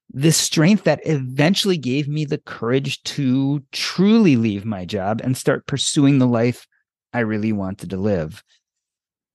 this 0.09 0.37
strength 0.37 0.83
that 0.85 1.01
eventually 1.05 1.77
gave 1.77 2.07
me 2.07 2.25
the 2.25 2.37
courage 2.37 3.01
to 3.03 3.61
truly 3.71 4.35
leave 4.35 4.65
my 4.65 4.85
job 4.85 5.21
and 5.23 5.35
start 5.35 5.67
pursuing 5.67 6.19
the 6.19 6.27
life 6.27 6.65
I 7.13 7.19
really 7.19 7.51
wanted 7.51 7.89
to 7.89 7.97
live. 7.97 8.43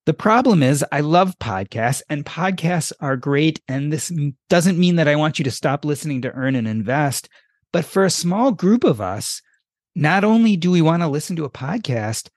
The 0.04 0.14
problem 0.14 0.62
is, 0.62 0.84
I 0.90 1.00
love 1.00 1.38
podcasts 1.38 2.02
and 2.08 2.24
podcasts 2.24 2.92
are 3.00 3.16
great. 3.16 3.60
And 3.68 3.92
this 3.92 4.10
doesn't 4.48 4.78
mean 4.78 4.96
that 4.96 5.08
I 5.08 5.16
want 5.16 5.38
you 5.38 5.44
to 5.44 5.50
stop 5.50 5.84
listening 5.84 6.22
to 6.22 6.32
earn 6.32 6.56
and 6.56 6.66
invest. 6.66 7.28
But 7.72 7.84
for 7.84 8.04
a 8.04 8.10
small 8.10 8.50
group 8.50 8.82
of 8.82 9.00
us, 9.00 9.40
not 9.94 10.24
only 10.24 10.56
do 10.56 10.70
we 10.70 10.82
want 10.82 11.02
to 11.02 11.08
listen 11.08 11.36
to 11.36 11.44
a 11.44 11.50
podcast, 11.50 12.30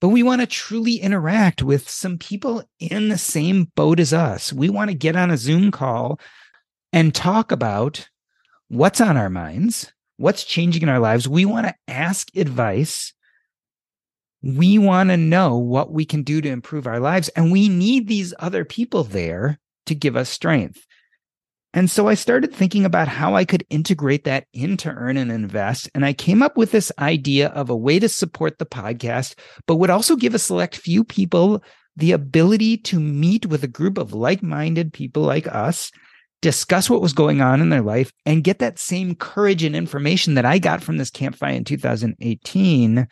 but 0.00 0.08
we 0.08 0.22
want 0.22 0.40
to 0.40 0.46
truly 0.46 0.96
interact 0.96 1.62
with 1.62 1.88
some 1.88 2.16
people 2.18 2.64
in 2.80 3.08
the 3.08 3.18
same 3.18 3.70
boat 3.76 4.00
as 4.00 4.12
us. 4.12 4.52
We 4.52 4.70
want 4.70 4.90
to 4.90 4.96
get 4.96 5.14
on 5.14 5.30
a 5.30 5.36
Zoom 5.36 5.70
call 5.70 6.18
and 6.92 7.14
talk 7.14 7.52
about 7.52 8.08
what's 8.68 9.00
on 9.00 9.16
our 9.16 9.30
minds, 9.30 9.92
what's 10.16 10.44
changing 10.44 10.82
in 10.82 10.88
our 10.88 10.98
lives. 10.98 11.28
We 11.28 11.44
want 11.44 11.66
to 11.66 11.74
ask 11.88 12.34
advice. 12.36 13.12
We 14.42 14.78
want 14.78 15.10
to 15.10 15.16
know 15.16 15.56
what 15.56 15.92
we 15.92 16.04
can 16.04 16.22
do 16.22 16.40
to 16.40 16.48
improve 16.48 16.86
our 16.86 17.00
lives. 17.00 17.28
And 17.30 17.52
we 17.52 17.68
need 17.68 18.08
these 18.08 18.34
other 18.38 18.64
people 18.64 19.04
there 19.04 19.58
to 19.86 19.94
give 19.94 20.16
us 20.16 20.28
strength. 20.28 20.84
And 21.74 21.90
so 21.90 22.08
I 22.08 22.14
started 22.14 22.52
thinking 22.52 22.84
about 22.84 23.08
how 23.08 23.34
I 23.34 23.46
could 23.46 23.64
integrate 23.70 24.24
that 24.24 24.46
into 24.52 24.90
Earn 24.90 25.16
and 25.16 25.32
Invest. 25.32 25.88
And 25.94 26.04
I 26.04 26.12
came 26.12 26.42
up 26.42 26.56
with 26.56 26.70
this 26.70 26.92
idea 26.98 27.48
of 27.48 27.70
a 27.70 27.76
way 27.76 27.98
to 27.98 28.10
support 28.10 28.58
the 28.58 28.66
podcast, 28.66 29.34
but 29.66 29.76
would 29.76 29.88
also 29.88 30.16
give 30.16 30.34
a 30.34 30.38
select 30.38 30.76
few 30.76 31.02
people 31.02 31.62
the 31.96 32.12
ability 32.12 32.76
to 32.78 33.00
meet 33.00 33.46
with 33.46 33.64
a 33.64 33.68
group 33.68 33.96
of 33.96 34.12
like 34.12 34.42
minded 34.42 34.92
people 34.92 35.22
like 35.22 35.46
us 35.46 35.90
discuss 36.42 36.90
what 36.90 37.00
was 37.00 37.14
going 37.14 37.40
on 37.40 37.62
in 37.62 37.70
their 37.70 37.80
life, 37.80 38.12
and 38.26 38.44
get 38.44 38.58
that 38.58 38.78
same 38.78 39.14
courage 39.14 39.62
and 39.62 39.74
information 39.74 40.34
that 40.34 40.44
I 40.44 40.58
got 40.58 40.82
from 40.82 40.98
this 40.98 41.10
Camp 41.10 41.36
FI 41.36 41.52
in 41.52 41.64
2018 41.64 43.08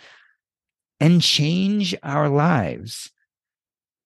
and 1.00 1.22
change 1.22 1.94
our 2.02 2.28
lives. 2.28 3.10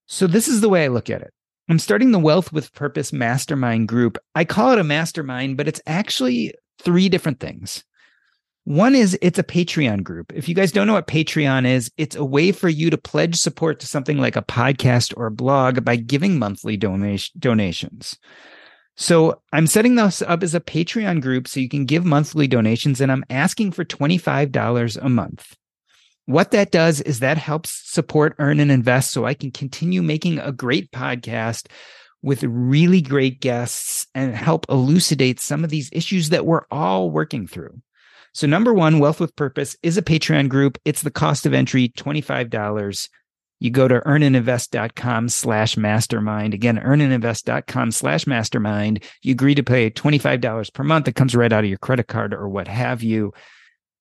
So, 0.07 0.27
this 0.27 0.47
is 0.47 0.61
the 0.61 0.69
way 0.69 0.85
I 0.85 0.87
look 0.87 1.09
at 1.09 1.21
it. 1.21 1.33
I'm 1.67 1.79
starting 1.79 2.11
the 2.11 2.19
Wealth 2.19 2.53
with 2.53 2.73
Purpose 2.73 3.11
Mastermind 3.11 3.87
group. 3.87 4.17
I 4.35 4.45
call 4.45 4.71
it 4.71 4.79
a 4.79 4.83
mastermind, 4.83 5.57
but 5.57 5.67
it's 5.67 5.81
actually 5.87 6.53
three 6.79 7.09
different 7.09 7.39
things. 7.39 7.83
One 8.65 8.95
is 8.95 9.17
it's 9.21 9.39
a 9.39 9.43
Patreon 9.43 10.03
group. 10.03 10.31
If 10.33 10.47
you 10.47 10.55
guys 10.55 10.71
don't 10.71 10.87
know 10.87 10.93
what 10.93 11.07
Patreon 11.07 11.67
is, 11.67 11.91
it's 11.97 12.15
a 12.15 12.25
way 12.25 12.51
for 12.51 12.69
you 12.69 12.89
to 12.89 12.97
pledge 12.97 13.35
support 13.35 13.79
to 13.79 13.87
something 13.87 14.17
like 14.17 14.35
a 14.35 14.41
podcast 14.41 15.13
or 15.17 15.27
a 15.27 15.31
blog 15.31 15.83
by 15.83 15.95
giving 15.95 16.39
monthly 16.39 16.77
donation, 16.77 17.39
donations. 17.39 18.17
So 18.97 19.41
I'm 19.51 19.67
setting 19.67 19.95
this 19.95 20.21
up 20.21 20.41
as 20.41 20.55
a 20.55 20.61
Patreon 20.61 21.21
group 21.21 21.47
so 21.47 21.59
you 21.59 21.67
can 21.67 21.85
give 21.85 22.05
monthly 22.05 22.47
donations, 22.47 23.01
and 23.01 23.11
I'm 23.11 23.25
asking 23.29 23.71
for 23.71 23.83
$25 23.83 24.97
a 25.01 25.09
month. 25.09 25.57
What 26.27 26.51
that 26.51 26.71
does 26.71 27.01
is 27.01 27.19
that 27.19 27.37
helps 27.37 27.81
support 27.91 28.35
Earn 28.39 28.59
and 28.59 28.71
Invest 28.71 29.11
so 29.11 29.25
I 29.25 29.33
can 29.33 29.51
continue 29.51 30.01
making 30.01 30.39
a 30.39 30.51
great 30.51 30.91
podcast 30.91 31.67
with 32.23 32.43
really 32.43 33.01
great 33.01 33.41
guests 33.41 34.07
and 34.15 34.35
help 34.35 34.65
elucidate 34.69 35.39
some 35.39 35.63
of 35.63 35.69
these 35.69 35.89
issues 35.93 36.29
that 36.29 36.45
we're 36.45 36.65
all 36.71 37.11
working 37.11 37.45
through. 37.45 37.79
So, 38.33 38.47
number 38.47 38.73
one, 38.73 38.99
Wealth 38.99 39.19
with 39.19 39.35
Purpose 39.35 39.77
is 39.83 39.97
a 39.97 40.01
Patreon 40.01 40.49
group. 40.49 40.79
It's 40.83 41.03
the 41.03 41.11
cost 41.11 41.45
of 41.45 41.53
entry, 41.53 41.89
$25 41.89 43.09
you 43.65 43.71
go 43.71 43.87
to 43.87 43.99
earnandinvest.com 44.01 45.27
slash 45.27 45.75
mastermind. 45.75 46.53
Again, 46.53 46.77
earnandinvest.com 46.77 47.91
slash 47.91 48.27
mastermind. 48.27 49.03
You 49.23 49.31
agree 49.31 49.55
to 49.55 49.63
pay 49.63 49.89
$25 49.89 50.71
per 50.71 50.83
month. 50.83 51.07
It 51.07 51.15
comes 51.15 51.35
right 51.35 51.51
out 51.51 51.63
of 51.63 51.69
your 51.69 51.79
credit 51.79 52.07
card 52.07 52.33
or 52.33 52.47
what 52.47 52.67
have 52.67 53.01
you. 53.01 53.33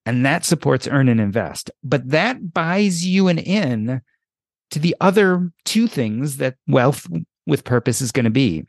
And 0.05 0.27
that 0.27 0.45
supports 0.45 0.87
Earn 0.87 1.09
and 1.09 1.19
Invest. 1.19 1.71
But 1.83 2.11
that 2.11 2.53
buys 2.53 3.07
you 3.07 3.29
an 3.29 3.39
in 3.39 4.03
to 4.71 4.79
the 4.79 4.95
other 5.01 5.51
two 5.65 5.89
things 5.89 6.37
that 6.37 6.57
wealth 6.69 7.07
with 7.47 7.65
purpose 7.65 8.03
is 8.03 8.13
going 8.13 8.25
to 8.25 8.31
be. 8.31 8.67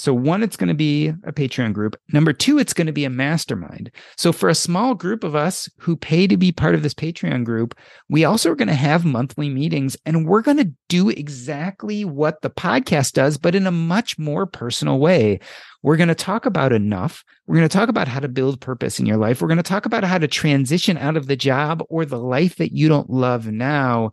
So, 0.00 0.14
one, 0.14 0.42
it's 0.42 0.56
going 0.56 0.68
to 0.68 0.74
be 0.74 1.08
a 1.08 1.32
Patreon 1.32 1.74
group. 1.74 1.94
Number 2.10 2.32
two, 2.32 2.58
it's 2.58 2.72
going 2.72 2.86
to 2.86 2.92
be 2.92 3.04
a 3.04 3.10
mastermind. 3.10 3.90
So, 4.16 4.32
for 4.32 4.48
a 4.48 4.54
small 4.54 4.94
group 4.94 5.24
of 5.24 5.34
us 5.36 5.68
who 5.78 5.94
pay 5.94 6.26
to 6.26 6.38
be 6.38 6.52
part 6.52 6.74
of 6.74 6.82
this 6.82 6.94
Patreon 6.94 7.44
group, 7.44 7.78
we 8.08 8.24
also 8.24 8.50
are 8.50 8.56
going 8.56 8.68
to 8.68 8.74
have 8.74 9.04
monthly 9.04 9.50
meetings 9.50 9.98
and 10.06 10.26
we're 10.26 10.40
going 10.40 10.56
to 10.56 10.72
do 10.88 11.10
exactly 11.10 12.06
what 12.06 12.40
the 12.40 12.48
podcast 12.48 13.12
does, 13.12 13.36
but 13.36 13.54
in 13.54 13.66
a 13.66 13.70
much 13.70 14.18
more 14.18 14.46
personal 14.46 14.98
way. 14.98 15.38
We're 15.82 15.96
going 15.96 16.08
to 16.08 16.14
talk 16.14 16.46
about 16.46 16.72
enough. 16.72 17.24
We're 17.46 17.56
going 17.56 17.68
to 17.68 17.76
talk 17.76 17.88
about 17.88 18.08
how 18.08 18.20
to 18.20 18.28
build 18.28 18.60
purpose 18.60 19.00
in 19.00 19.06
your 19.06 19.16
life. 19.16 19.40
We're 19.40 19.48
going 19.48 19.56
to 19.56 19.62
talk 19.62 19.86
about 19.86 20.04
how 20.04 20.18
to 20.18 20.28
transition 20.28 20.98
out 20.98 21.16
of 21.16 21.26
the 21.26 21.36
job 21.36 21.82
or 21.88 22.04
the 22.04 22.18
life 22.18 22.56
that 22.56 22.72
you 22.72 22.88
don't 22.88 23.08
love 23.08 23.46
now 23.46 24.12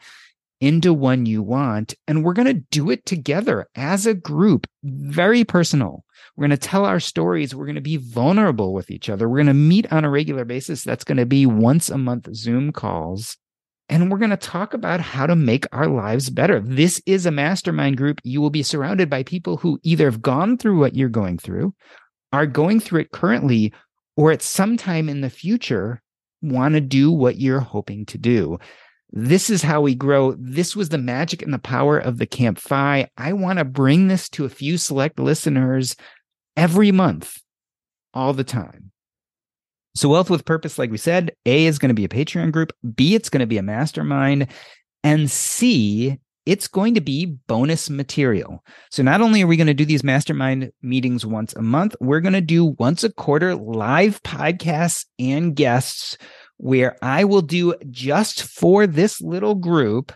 into 0.59 0.93
one 0.93 1.25
you 1.25 1.41
want. 1.41 1.93
And 2.07 2.23
we're 2.23 2.33
going 2.33 2.47
to 2.47 2.65
do 2.71 2.89
it 2.89 3.05
together 3.05 3.67
as 3.75 4.05
a 4.05 4.13
group, 4.13 4.67
very 4.83 5.43
personal. 5.43 6.03
We're 6.35 6.47
going 6.47 6.59
to 6.59 6.67
tell 6.67 6.85
our 6.85 6.99
stories. 6.99 7.55
We're 7.55 7.65
going 7.65 7.75
to 7.75 7.81
be 7.81 7.97
vulnerable 7.97 8.73
with 8.73 8.91
each 8.91 9.09
other. 9.09 9.27
We're 9.27 9.37
going 9.37 9.47
to 9.47 9.53
meet 9.53 9.91
on 9.91 10.05
a 10.05 10.09
regular 10.09 10.45
basis. 10.45 10.83
That's 10.83 11.03
going 11.03 11.17
to 11.17 11.25
be 11.25 11.45
once 11.45 11.89
a 11.89 11.97
month 11.97 12.33
Zoom 12.35 12.71
calls. 12.71 13.37
And 13.89 14.11
we're 14.11 14.17
going 14.17 14.31
to 14.31 14.37
talk 14.37 14.73
about 14.73 14.99
how 14.99 15.25
to 15.27 15.35
make 15.35 15.65
our 15.71 15.87
lives 15.87 16.29
better. 16.29 16.59
This 16.59 17.01
is 17.05 17.25
a 17.25 17.31
mastermind 17.31 17.97
group. 17.97 18.19
You 18.23 18.41
will 18.41 18.49
be 18.49 18.63
surrounded 18.63 19.09
by 19.09 19.23
people 19.23 19.57
who 19.57 19.79
either 19.83 20.05
have 20.05 20.21
gone 20.21 20.57
through 20.57 20.77
what 20.77 20.95
you're 20.95 21.07
going 21.07 21.37
through, 21.37 21.73
are 22.33 22.45
going 22.45 22.81
through 22.81 23.01
it 23.01 23.11
currently, 23.11 23.73
or 24.17 24.31
at 24.31 24.41
some 24.41 24.75
time 24.75 25.07
in 25.07 25.21
the 25.21 25.29
future 25.29 26.01
want 26.41 26.73
to 26.73 26.81
do 26.81 27.11
what 27.11 27.39
you're 27.39 27.61
hoping 27.61 28.05
to 28.07 28.17
do. 28.17 28.59
This 29.19 29.49
is 29.49 29.63
how 29.63 29.81
we 29.81 29.95
grow. 29.95 30.35
This 30.37 30.75
was 30.75 30.89
the 30.89 30.99
magic 30.99 31.41
and 31.41 31.51
the 31.51 31.57
power 31.57 31.97
of 31.97 32.19
the 32.19 32.27
Camp 32.27 32.59
FI. 32.59 33.09
I 33.17 33.33
want 33.33 33.57
to 33.57 33.65
bring 33.65 34.09
this 34.09 34.29
to 34.29 34.45
a 34.45 34.49
few 34.49 34.77
select 34.77 35.19
listeners 35.19 35.95
every 36.55 36.91
month, 36.91 37.41
all 38.13 38.33
the 38.33 38.43
time. 38.43 38.91
So, 39.95 40.09
Wealth 40.09 40.29
with 40.29 40.45
Purpose, 40.45 40.77
like 40.77 40.91
we 40.91 40.99
said, 40.99 41.31
A 41.47 41.65
is 41.65 41.79
going 41.79 41.89
to 41.89 41.95
be 41.95 42.05
a 42.05 42.07
Patreon 42.07 42.51
group, 42.51 42.71
B, 42.93 43.15
it's 43.15 43.29
going 43.29 43.39
to 43.39 43.47
be 43.47 43.57
a 43.57 43.63
mastermind, 43.63 44.49
and 45.03 45.31
C, 45.31 46.19
it's 46.45 46.67
going 46.67 46.93
to 46.93 47.01
be 47.01 47.25
bonus 47.25 47.89
material. 47.89 48.63
So, 48.91 49.01
not 49.01 49.21
only 49.21 49.41
are 49.41 49.47
we 49.47 49.57
going 49.57 49.65
to 49.65 49.73
do 49.73 49.85
these 49.85 50.03
mastermind 50.03 50.71
meetings 50.83 51.25
once 51.25 51.55
a 51.55 51.63
month, 51.63 51.95
we're 51.99 52.21
going 52.21 52.33
to 52.33 52.41
do 52.41 52.65
once 52.65 53.03
a 53.03 53.11
quarter 53.11 53.55
live 53.55 54.21
podcasts 54.21 55.07
and 55.17 55.55
guests 55.55 56.19
where 56.57 56.97
I 57.01 57.23
will 57.23 57.41
do 57.41 57.75
just 57.89 58.43
for 58.43 58.87
this 58.87 59.21
little 59.21 59.55
group 59.55 60.11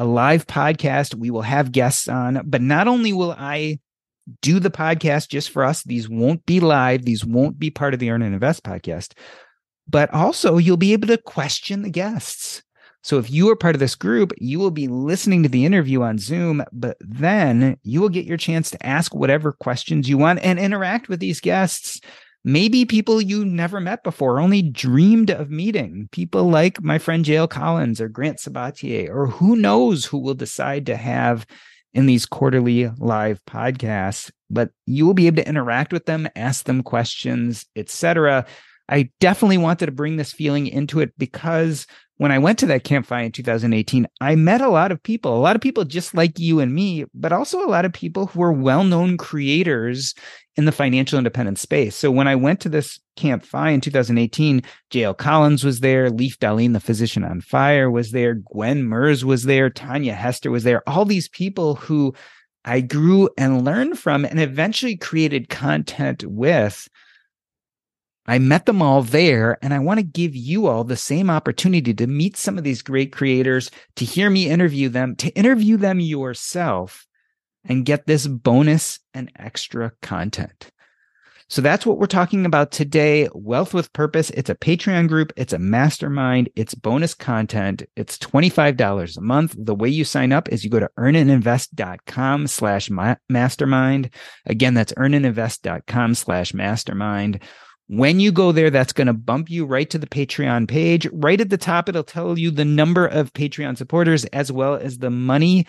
a 0.00 0.04
live 0.04 0.46
podcast. 0.46 1.14
We 1.14 1.30
will 1.30 1.42
have 1.42 1.72
guests 1.72 2.08
on, 2.08 2.40
but 2.46 2.62
not 2.62 2.88
only 2.88 3.12
will 3.12 3.34
I 3.38 3.80
do 4.40 4.58
the 4.58 4.70
podcast 4.70 5.28
just 5.28 5.50
for 5.50 5.62
us, 5.62 5.82
these 5.82 6.08
won't 6.08 6.44
be 6.46 6.58
live, 6.58 7.04
these 7.04 7.24
won't 7.24 7.58
be 7.58 7.70
part 7.70 7.92
of 7.92 8.00
the 8.00 8.10
Earn 8.10 8.22
and 8.22 8.32
Invest 8.32 8.64
podcast, 8.64 9.12
but 9.86 10.12
also 10.14 10.56
you'll 10.56 10.78
be 10.78 10.94
able 10.94 11.08
to 11.08 11.18
question 11.18 11.82
the 11.82 11.90
guests. 11.90 12.62
So 13.02 13.18
if 13.18 13.30
you 13.30 13.50
are 13.50 13.56
part 13.56 13.74
of 13.74 13.80
this 13.80 13.94
group, 13.94 14.32
you 14.38 14.58
will 14.58 14.70
be 14.70 14.88
listening 14.88 15.42
to 15.42 15.48
the 15.50 15.66
interview 15.66 16.02
on 16.02 16.16
Zoom, 16.18 16.64
but 16.72 16.96
then 17.00 17.76
you 17.82 18.00
will 18.00 18.08
get 18.08 18.26
your 18.26 18.36
chance 18.38 18.70
to 18.70 18.86
ask 18.86 19.14
whatever 19.14 19.52
questions 19.52 20.08
you 20.08 20.16
want 20.16 20.40
and 20.42 20.58
interact 20.58 21.08
with 21.08 21.20
these 21.20 21.40
guests 21.40 22.00
maybe 22.44 22.84
people 22.84 23.20
you 23.20 23.44
never 23.44 23.80
met 23.80 24.02
before, 24.02 24.40
only 24.40 24.62
dreamed 24.62 25.30
of 25.30 25.50
meeting. 25.50 26.08
People 26.12 26.44
like 26.48 26.82
my 26.82 26.98
friend 26.98 27.24
JL 27.24 27.48
Collins 27.48 28.00
or 28.00 28.08
Grant 28.08 28.38
Sabatier, 28.38 29.08
or 29.08 29.26
who 29.26 29.56
knows 29.56 30.04
who 30.04 30.18
will 30.18 30.34
decide 30.34 30.86
to 30.86 30.96
have 30.96 31.46
in 31.92 32.06
these 32.06 32.26
quarterly 32.26 32.88
live 32.98 33.44
podcasts. 33.46 34.30
But 34.48 34.70
you 34.86 35.06
will 35.06 35.14
be 35.14 35.26
able 35.26 35.36
to 35.36 35.48
interact 35.48 35.92
with 35.92 36.06
them, 36.06 36.28
ask 36.36 36.64
them 36.64 36.82
questions, 36.82 37.66
etc. 37.76 38.46
I 38.88 39.10
definitely 39.20 39.58
wanted 39.58 39.86
to 39.86 39.92
bring 39.92 40.16
this 40.16 40.32
feeling 40.32 40.66
into 40.66 41.00
it 41.00 41.12
because 41.16 41.86
when 42.20 42.32
I 42.32 42.38
went 42.38 42.58
to 42.58 42.66
that 42.66 42.84
Camp 42.84 43.06
FI 43.06 43.22
in 43.22 43.32
2018, 43.32 44.06
I 44.20 44.34
met 44.34 44.60
a 44.60 44.68
lot 44.68 44.92
of 44.92 45.02
people, 45.02 45.34
a 45.34 45.40
lot 45.40 45.56
of 45.56 45.62
people 45.62 45.86
just 45.86 46.14
like 46.14 46.38
you 46.38 46.60
and 46.60 46.74
me, 46.74 47.06
but 47.14 47.32
also 47.32 47.64
a 47.64 47.70
lot 47.70 47.86
of 47.86 47.94
people 47.94 48.26
who 48.26 48.42
are 48.42 48.52
well 48.52 48.84
known 48.84 49.16
creators 49.16 50.14
in 50.54 50.66
the 50.66 50.70
financial 50.70 51.16
independence 51.16 51.62
space. 51.62 51.96
So 51.96 52.10
when 52.10 52.28
I 52.28 52.36
went 52.36 52.60
to 52.60 52.68
this 52.68 53.00
Camp 53.16 53.42
FI 53.42 53.70
in 53.70 53.80
2018, 53.80 54.60
JL 54.90 55.16
Collins 55.16 55.64
was 55.64 55.80
there, 55.80 56.10
Leif 56.10 56.38
Dahleen, 56.38 56.74
the 56.74 56.78
physician 56.78 57.24
on 57.24 57.40
fire, 57.40 57.90
was 57.90 58.10
there, 58.10 58.34
Gwen 58.34 58.84
Merz 58.84 59.24
was 59.24 59.44
there, 59.44 59.70
Tanya 59.70 60.12
Hester 60.12 60.50
was 60.50 60.62
there, 60.62 60.86
all 60.86 61.06
these 61.06 61.30
people 61.30 61.76
who 61.76 62.12
I 62.66 62.82
grew 62.82 63.30
and 63.38 63.64
learned 63.64 63.98
from 63.98 64.26
and 64.26 64.38
eventually 64.38 64.98
created 64.98 65.48
content 65.48 66.26
with 66.26 66.86
I 68.30 68.38
met 68.38 68.64
them 68.64 68.80
all 68.80 69.02
there, 69.02 69.58
and 69.60 69.74
I 69.74 69.80
want 69.80 69.98
to 69.98 70.04
give 70.04 70.36
you 70.36 70.68
all 70.68 70.84
the 70.84 70.96
same 70.96 71.28
opportunity 71.28 71.92
to 71.92 72.06
meet 72.06 72.36
some 72.36 72.58
of 72.58 72.62
these 72.62 72.80
great 72.80 73.10
creators, 73.10 73.72
to 73.96 74.04
hear 74.04 74.30
me 74.30 74.48
interview 74.48 74.88
them, 74.88 75.16
to 75.16 75.30
interview 75.30 75.76
them 75.76 75.98
yourself, 75.98 77.08
and 77.64 77.84
get 77.84 78.06
this 78.06 78.28
bonus 78.28 79.00
and 79.12 79.32
extra 79.34 79.90
content. 80.00 80.70
So 81.48 81.60
that's 81.60 81.84
what 81.84 81.98
we're 81.98 82.06
talking 82.06 82.46
about 82.46 82.70
today. 82.70 83.28
Wealth 83.34 83.74
with 83.74 83.92
Purpose. 83.92 84.30
It's 84.30 84.48
a 84.48 84.54
Patreon 84.54 85.08
group. 85.08 85.32
It's 85.36 85.52
a 85.52 85.58
mastermind. 85.58 86.50
It's 86.54 86.76
bonus 86.76 87.14
content. 87.14 87.82
It's 87.96 88.16
$25 88.16 89.16
a 89.16 89.20
month. 89.20 89.56
The 89.58 89.74
way 89.74 89.88
you 89.88 90.04
sign 90.04 90.30
up 90.30 90.48
is 90.50 90.62
you 90.62 90.70
go 90.70 90.78
to 90.78 90.90
earnandinvest.com 90.96 92.46
slash 92.46 92.90
mastermind. 93.28 94.10
Again, 94.46 94.74
that's 94.74 94.92
earnandinvest.com 94.92 96.14
slash 96.14 96.54
mastermind. 96.54 97.40
When 97.92 98.20
you 98.20 98.30
go 98.30 98.52
there, 98.52 98.70
that's 98.70 98.92
going 98.92 99.08
to 99.08 99.12
bump 99.12 99.50
you 99.50 99.66
right 99.66 99.90
to 99.90 99.98
the 99.98 100.06
Patreon 100.06 100.68
page. 100.68 101.08
Right 101.12 101.40
at 101.40 101.50
the 101.50 101.58
top, 101.58 101.88
it'll 101.88 102.04
tell 102.04 102.38
you 102.38 102.52
the 102.52 102.64
number 102.64 103.04
of 103.04 103.32
Patreon 103.32 103.76
supporters 103.76 104.24
as 104.26 104.52
well 104.52 104.76
as 104.76 104.98
the 104.98 105.10
money. 105.10 105.66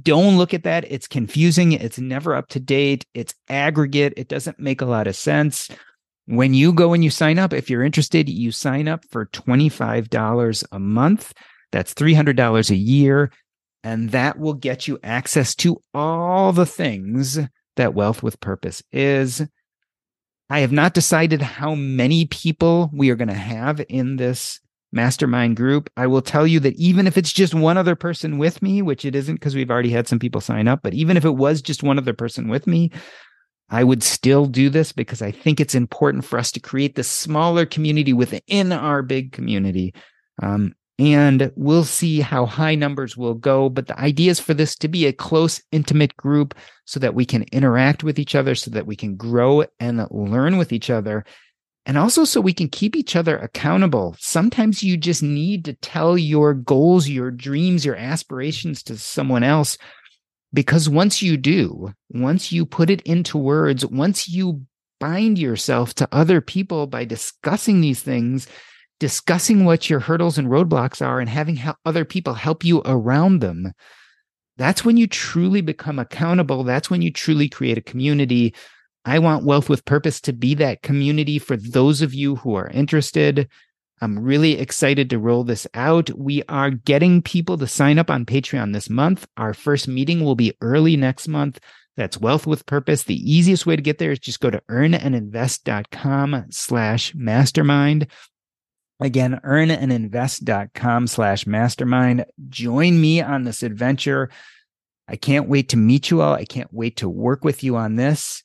Don't 0.00 0.38
look 0.38 0.54
at 0.54 0.62
that. 0.62 0.90
It's 0.90 1.06
confusing. 1.06 1.72
It's 1.72 1.98
never 1.98 2.34
up 2.34 2.48
to 2.48 2.58
date. 2.58 3.04
It's 3.12 3.34
aggregate. 3.50 4.14
It 4.16 4.28
doesn't 4.28 4.58
make 4.58 4.80
a 4.80 4.86
lot 4.86 5.06
of 5.06 5.14
sense. 5.14 5.68
When 6.24 6.54
you 6.54 6.72
go 6.72 6.94
and 6.94 7.04
you 7.04 7.10
sign 7.10 7.38
up, 7.38 7.52
if 7.52 7.68
you're 7.68 7.84
interested, 7.84 8.30
you 8.30 8.50
sign 8.50 8.88
up 8.88 9.04
for 9.10 9.26
$25 9.26 10.64
a 10.72 10.78
month. 10.78 11.34
That's 11.70 11.92
$300 11.92 12.70
a 12.70 12.76
year. 12.76 13.30
And 13.84 14.08
that 14.12 14.38
will 14.38 14.54
get 14.54 14.88
you 14.88 14.98
access 15.02 15.54
to 15.56 15.82
all 15.92 16.54
the 16.54 16.64
things 16.64 17.38
that 17.76 17.92
Wealth 17.92 18.22
with 18.22 18.40
Purpose 18.40 18.82
is. 18.90 19.42
I 20.50 20.60
have 20.60 20.72
not 20.72 20.94
decided 20.94 21.42
how 21.42 21.74
many 21.74 22.26
people 22.26 22.90
we 22.92 23.10
are 23.10 23.16
going 23.16 23.28
to 23.28 23.34
have 23.34 23.82
in 23.88 24.16
this 24.16 24.60
mastermind 24.92 25.56
group. 25.56 25.90
I 25.96 26.06
will 26.06 26.22
tell 26.22 26.46
you 26.46 26.60
that 26.60 26.74
even 26.76 27.06
if 27.06 27.18
it's 27.18 27.32
just 27.32 27.54
one 27.54 27.76
other 27.76 27.94
person 27.94 28.38
with 28.38 28.62
me, 28.62 28.80
which 28.80 29.04
it 29.04 29.14
isn't 29.14 29.34
because 29.34 29.54
we've 29.54 29.70
already 29.70 29.90
had 29.90 30.08
some 30.08 30.18
people 30.18 30.40
sign 30.40 30.66
up, 30.66 30.80
but 30.82 30.94
even 30.94 31.16
if 31.16 31.24
it 31.24 31.36
was 31.36 31.60
just 31.60 31.82
one 31.82 31.98
other 31.98 32.14
person 32.14 32.48
with 32.48 32.66
me, 32.66 32.90
I 33.70 33.84
would 33.84 34.02
still 34.02 34.46
do 34.46 34.70
this 34.70 34.92
because 34.92 35.20
I 35.20 35.30
think 35.30 35.60
it's 35.60 35.74
important 35.74 36.24
for 36.24 36.38
us 36.38 36.50
to 36.52 36.60
create 36.60 36.94
this 36.94 37.08
smaller 37.08 37.66
community 37.66 38.14
within 38.14 38.72
our 38.72 39.02
big 39.02 39.32
community. 39.32 39.92
Um, 40.42 40.74
and 40.98 41.52
we'll 41.54 41.84
see 41.84 42.20
how 42.20 42.44
high 42.44 42.74
numbers 42.74 43.16
will 43.16 43.34
go. 43.34 43.68
But 43.68 43.86
the 43.86 43.98
idea 43.98 44.32
is 44.32 44.40
for 44.40 44.52
this 44.52 44.74
to 44.76 44.88
be 44.88 45.06
a 45.06 45.12
close, 45.12 45.62
intimate 45.70 46.16
group 46.16 46.54
so 46.86 46.98
that 47.00 47.14
we 47.14 47.24
can 47.24 47.44
interact 47.52 48.02
with 48.02 48.18
each 48.18 48.34
other, 48.34 48.54
so 48.54 48.70
that 48.72 48.86
we 48.86 48.96
can 48.96 49.16
grow 49.16 49.64
and 49.78 50.06
learn 50.10 50.56
with 50.58 50.72
each 50.72 50.90
other. 50.90 51.24
And 51.86 51.96
also 51.96 52.24
so 52.24 52.40
we 52.40 52.52
can 52.52 52.68
keep 52.68 52.96
each 52.96 53.16
other 53.16 53.38
accountable. 53.38 54.16
Sometimes 54.18 54.82
you 54.82 54.96
just 54.96 55.22
need 55.22 55.64
to 55.66 55.72
tell 55.74 56.18
your 56.18 56.52
goals, 56.52 57.08
your 57.08 57.30
dreams, 57.30 57.84
your 57.84 57.96
aspirations 57.96 58.82
to 58.84 58.98
someone 58.98 59.44
else. 59.44 59.78
Because 60.52 60.88
once 60.88 61.22
you 61.22 61.36
do, 61.36 61.92
once 62.10 62.50
you 62.50 62.66
put 62.66 62.90
it 62.90 63.02
into 63.02 63.38
words, 63.38 63.86
once 63.86 64.28
you 64.28 64.62
bind 64.98 65.38
yourself 65.38 65.94
to 65.94 66.08
other 66.10 66.40
people 66.40 66.86
by 66.86 67.04
discussing 67.04 67.80
these 67.80 68.02
things, 68.02 68.48
discussing 69.00 69.64
what 69.64 69.88
your 69.88 70.00
hurdles 70.00 70.38
and 70.38 70.48
roadblocks 70.48 71.04
are 71.04 71.20
and 71.20 71.28
having 71.28 71.60
other 71.84 72.04
people 72.04 72.34
help 72.34 72.64
you 72.64 72.82
around 72.84 73.40
them. 73.40 73.72
That's 74.56 74.84
when 74.84 74.96
you 74.96 75.06
truly 75.06 75.60
become 75.60 75.98
accountable. 75.98 76.64
That's 76.64 76.90
when 76.90 77.00
you 77.00 77.12
truly 77.12 77.48
create 77.48 77.78
a 77.78 77.82
community. 77.82 78.54
I 79.04 79.20
want 79.20 79.44
Wealth 79.44 79.68
with 79.68 79.84
Purpose 79.84 80.20
to 80.22 80.32
be 80.32 80.54
that 80.54 80.82
community 80.82 81.38
for 81.38 81.56
those 81.56 82.02
of 82.02 82.12
you 82.12 82.36
who 82.36 82.54
are 82.54 82.68
interested. 82.68 83.48
I'm 84.00 84.18
really 84.18 84.58
excited 84.58 85.10
to 85.10 85.18
roll 85.18 85.44
this 85.44 85.66
out. 85.74 86.10
We 86.16 86.42
are 86.48 86.70
getting 86.70 87.22
people 87.22 87.56
to 87.58 87.66
sign 87.66 87.98
up 87.98 88.10
on 88.10 88.26
Patreon 88.26 88.72
this 88.72 88.90
month. 88.90 89.26
Our 89.36 89.54
first 89.54 89.88
meeting 89.88 90.24
will 90.24 90.36
be 90.36 90.56
early 90.60 90.96
next 90.96 91.28
month. 91.28 91.58
That's 91.96 92.20
Wealth 92.20 92.46
with 92.46 92.66
Purpose. 92.66 93.04
The 93.04 93.32
easiest 93.32 93.66
way 93.66 93.74
to 93.74 93.82
get 93.82 93.98
there 93.98 94.12
is 94.12 94.20
just 94.20 94.40
go 94.40 94.50
to 94.50 94.62
earnandinvest.com 94.70 96.46
slash 96.50 97.12
mastermind. 97.14 98.06
Again, 99.00 99.40
earnandinvest.com 99.44 101.06
slash 101.06 101.46
mastermind. 101.46 102.24
Join 102.48 103.00
me 103.00 103.20
on 103.22 103.44
this 103.44 103.62
adventure. 103.62 104.30
I 105.06 105.16
can't 105.16 105.48
wait 105.48 105.68
to 105.70 105.76
meet 105.76 106.10
you 106.10 106.20
all. 106.20 106.34
I 106.34 106.44
can't 106.44 106.72
wait 106.72 106.96
to 106.96 107.08
work 107.08 107.44
with 107.44 107.62
you 107.62 107.76
on 107.76 107.96
this. 107.96 108.42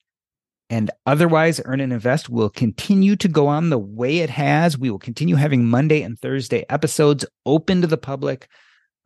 And 0.70 0.92
otherwise, 1.06 1.60
Earn 1.66 1.82
and 1.82 1.92
Invest 1.92 2.30
will 2.30 2.50
continue 2.50 3.16
to 3.18 3.28
go 3.28 3.48
on 3.48 3.70
the 3.70 3.78
way 3.78 4.20
it 4.20 4.30
has. 4.30 4.78
We 4.78 4.90
will 4.90 5.00
continue 5.00 5.36
having 5.36 5.66
Monday 5.66 6.02
and 6.02 6.20
Thursday 6.20 6.66
episodes 6.70 7.26
open 7.46 7.82
to 7.82 7.88
the 7.88 7.98
public. 7.98 8.48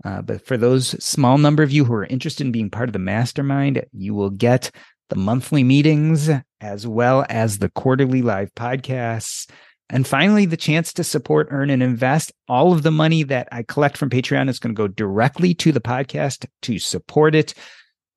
Uh, 0.06 0.22
but 0.22 0.46
for 0.46 0.58
those 0.58 0.90
small 1.04 1.38
number 1.38 1.64
of 1.64 1.72
you 1.72 1.86
who 1.86 1.94
are 1.94 2.06
interested 2.06 2.46
in 2.46 2.52
being 2.52 2.70
part 2.70 2.90
of 2.90 2.94
the 2.94 3.00
mastermind, 3.00 3.84
you 3.92 4.14
will 4.14 4.30
get 4.30 4.70
the 5.10 5.16
monthly 5.16 5.64
meetings 5.64 6.30
as 6.62 6.86
well 6.86 7.26
as 7.30 7.58
the 7.58 7.70
quarterly 7.70 8.22
live 8.22 8.54
podcasts. 8.54 9.50
And 9.90 10.06
finally, 10.06 10.46
the 10.46 10.58
chance 10.58 10.92
to 10.94 11.04
support, 11.04 11.48
earn, 11.50 11.70
and 11.70 11.82
invest. 11.82 12.34
All 12.50 12.74
of 12.74 12.84
the 12.84 12.92
money 12.92 13.24
that 13.24 13.48
I 13.52 13.64
collect 13.64 13.98
from 13.98 14.10
Patreon 14.10 14.50
is 14.50 14.60
going 14.60 14.76
to 14.76 14.78
go 14.78 14.88
directly 14.88 15.54
to 15.56 15.72
the 15.72 15.80
podcast 15.80 16.46
to 16.64 16.78
support 16.78 17.36
it, 17.36 17.54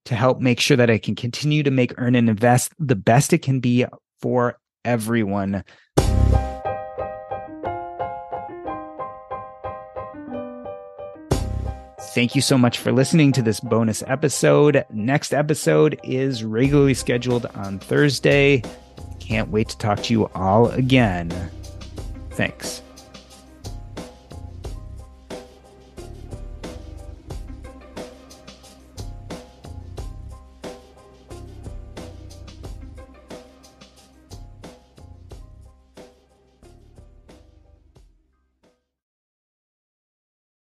to 0.07 0.17
help 0.17 0.41
make 0.41 0.59
sure 0.59 0.77
that 0.77 0.91
I 0.91 0.99
can 0.99 1.15
continue 1.15 1.63
to 1.63 1.71
make, 1.71 1.95
earn, 1.97 2.17
and 2.17 2.29
invest 2.29 2.73
the 2.79 2.97
best 2.97 3.33
it 3.33 3.43
can 3.43 3.61
be 3.61 3.85
for 4.21 4.59
everyone. 4.85 5.63
Thank 12.13 12.35
you 12.35 12.41
so 12.41 12.59
much 12.59 12.79
for 12.79 12.91
listening 12.91 13.31
to 13.33 13.43
this 13.43 13.61
bonus 13.61 14.03
episode. 14.09 14.85
Next 14.91 15.33
episode 15.33 16.01
is 16.03 16.43
regularly 16.43 16.95
scheduled 16.95 17.47
on 17.55 17.79
Thursday. 17.79 18.65
Can't 19.21 19.51
wait 19.51 19.69
to 19.69 19.79
talk 19.79 20.03
to 20.03 20.13
you 20.13 20.27
all 20.35 20.71
again. 20.71 21.31
Thanks. 22.41 22.81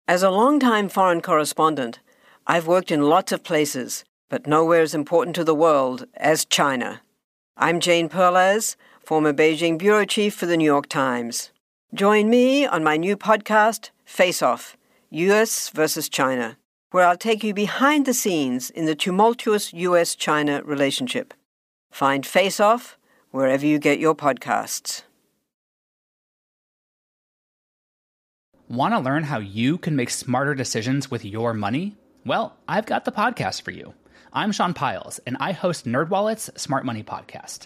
As 0.08 0.23
a 0.23 0.32
long-time 0.32 0.89
foreign 0.89 1.21
correspondent, 1.21 1.99
I've 2.47 2.65
worked 2.65 2.89
in 2.89 3.03
lots 3.03 3.32
of 3.32 3.43
places, 3.43 4.03
but 4.27 4.47
nowhere 4.47 4.82
as 4.82 4.95
important 4.95 5.36
to 5.36 5.43
the 5.43 5.53
world 5.53 6.08
as 6.15 6.45
China. 6.45 7.01
I'm 7.55 7.79
Jane 7.79 8.10
Perlez, 8.10 8.75
former 9.05 9.34
Beijing 9.34 9.77
bureau 9.77 10.05
chief 10.05 10.34
for 10.34 10.47
the 10.47 10.58
New 10.58 10.65
York 10.65 10.89
Times. 10.89 11.51
Join 11.91 12.30
me 12.30 12.67
on 12.67 12.84
my 12.84 12.97
new 12.97 13.17
podcast, 13.17 13.89
Face 14.06 14.43
Off 14.43 14.78
US 15.10 15.69
versus 15.69 16.08
China, 16.08 16.56
where 16.91 17.04
I'll 17.04 17.17
take 17.17 17.43
you 17.43 17.52
behind 17.52 18.06
the 18.06 18.13
scenes 18.13 18.69
in 18.69 18.86
the 18.86 18.93
tumultuous 18.93 19.73
US 19.73 20.13
China 20.13 20.62
relationship. 20.63 21.34
Find 21.89 22.28
Face 22.28 22.60
Off 22.60 22.95
wherever 23.32 23.65
you 23.65 23.80
get 23.80 23.97
your 23.97 24.13
podcasts. 24.13 25.02
Want 28.67 28.93
to 28.93 28.99
learn 28.99 29.23
how 29.23 29.39
you 29.39 29.80
can 29.80 29.95
make 29.95 30.12
smarter 30.12 30.54
decisions 30.54 31.10
with 31.10 31.25
your 31.25 31.56
money? 31.56 31.97
Well, 32.23 32.56
I've 32.67 32.86
got 32.86 33.06
the 33.06 33.12
podcast 33.12 33.63
for 33.63 33.71
you. 33.71 33.95
I'm 34.32 34.52
Sean 34.52 34.75
Pyles, 34.75 35.19
and 35.25 35.38
I 35.39 35.54
host 35.54 35.88
NerdWallet's 35.88 36.52
Smart 36.62 36.86
Money 36.86 37.02
Podcast 37.02 37.65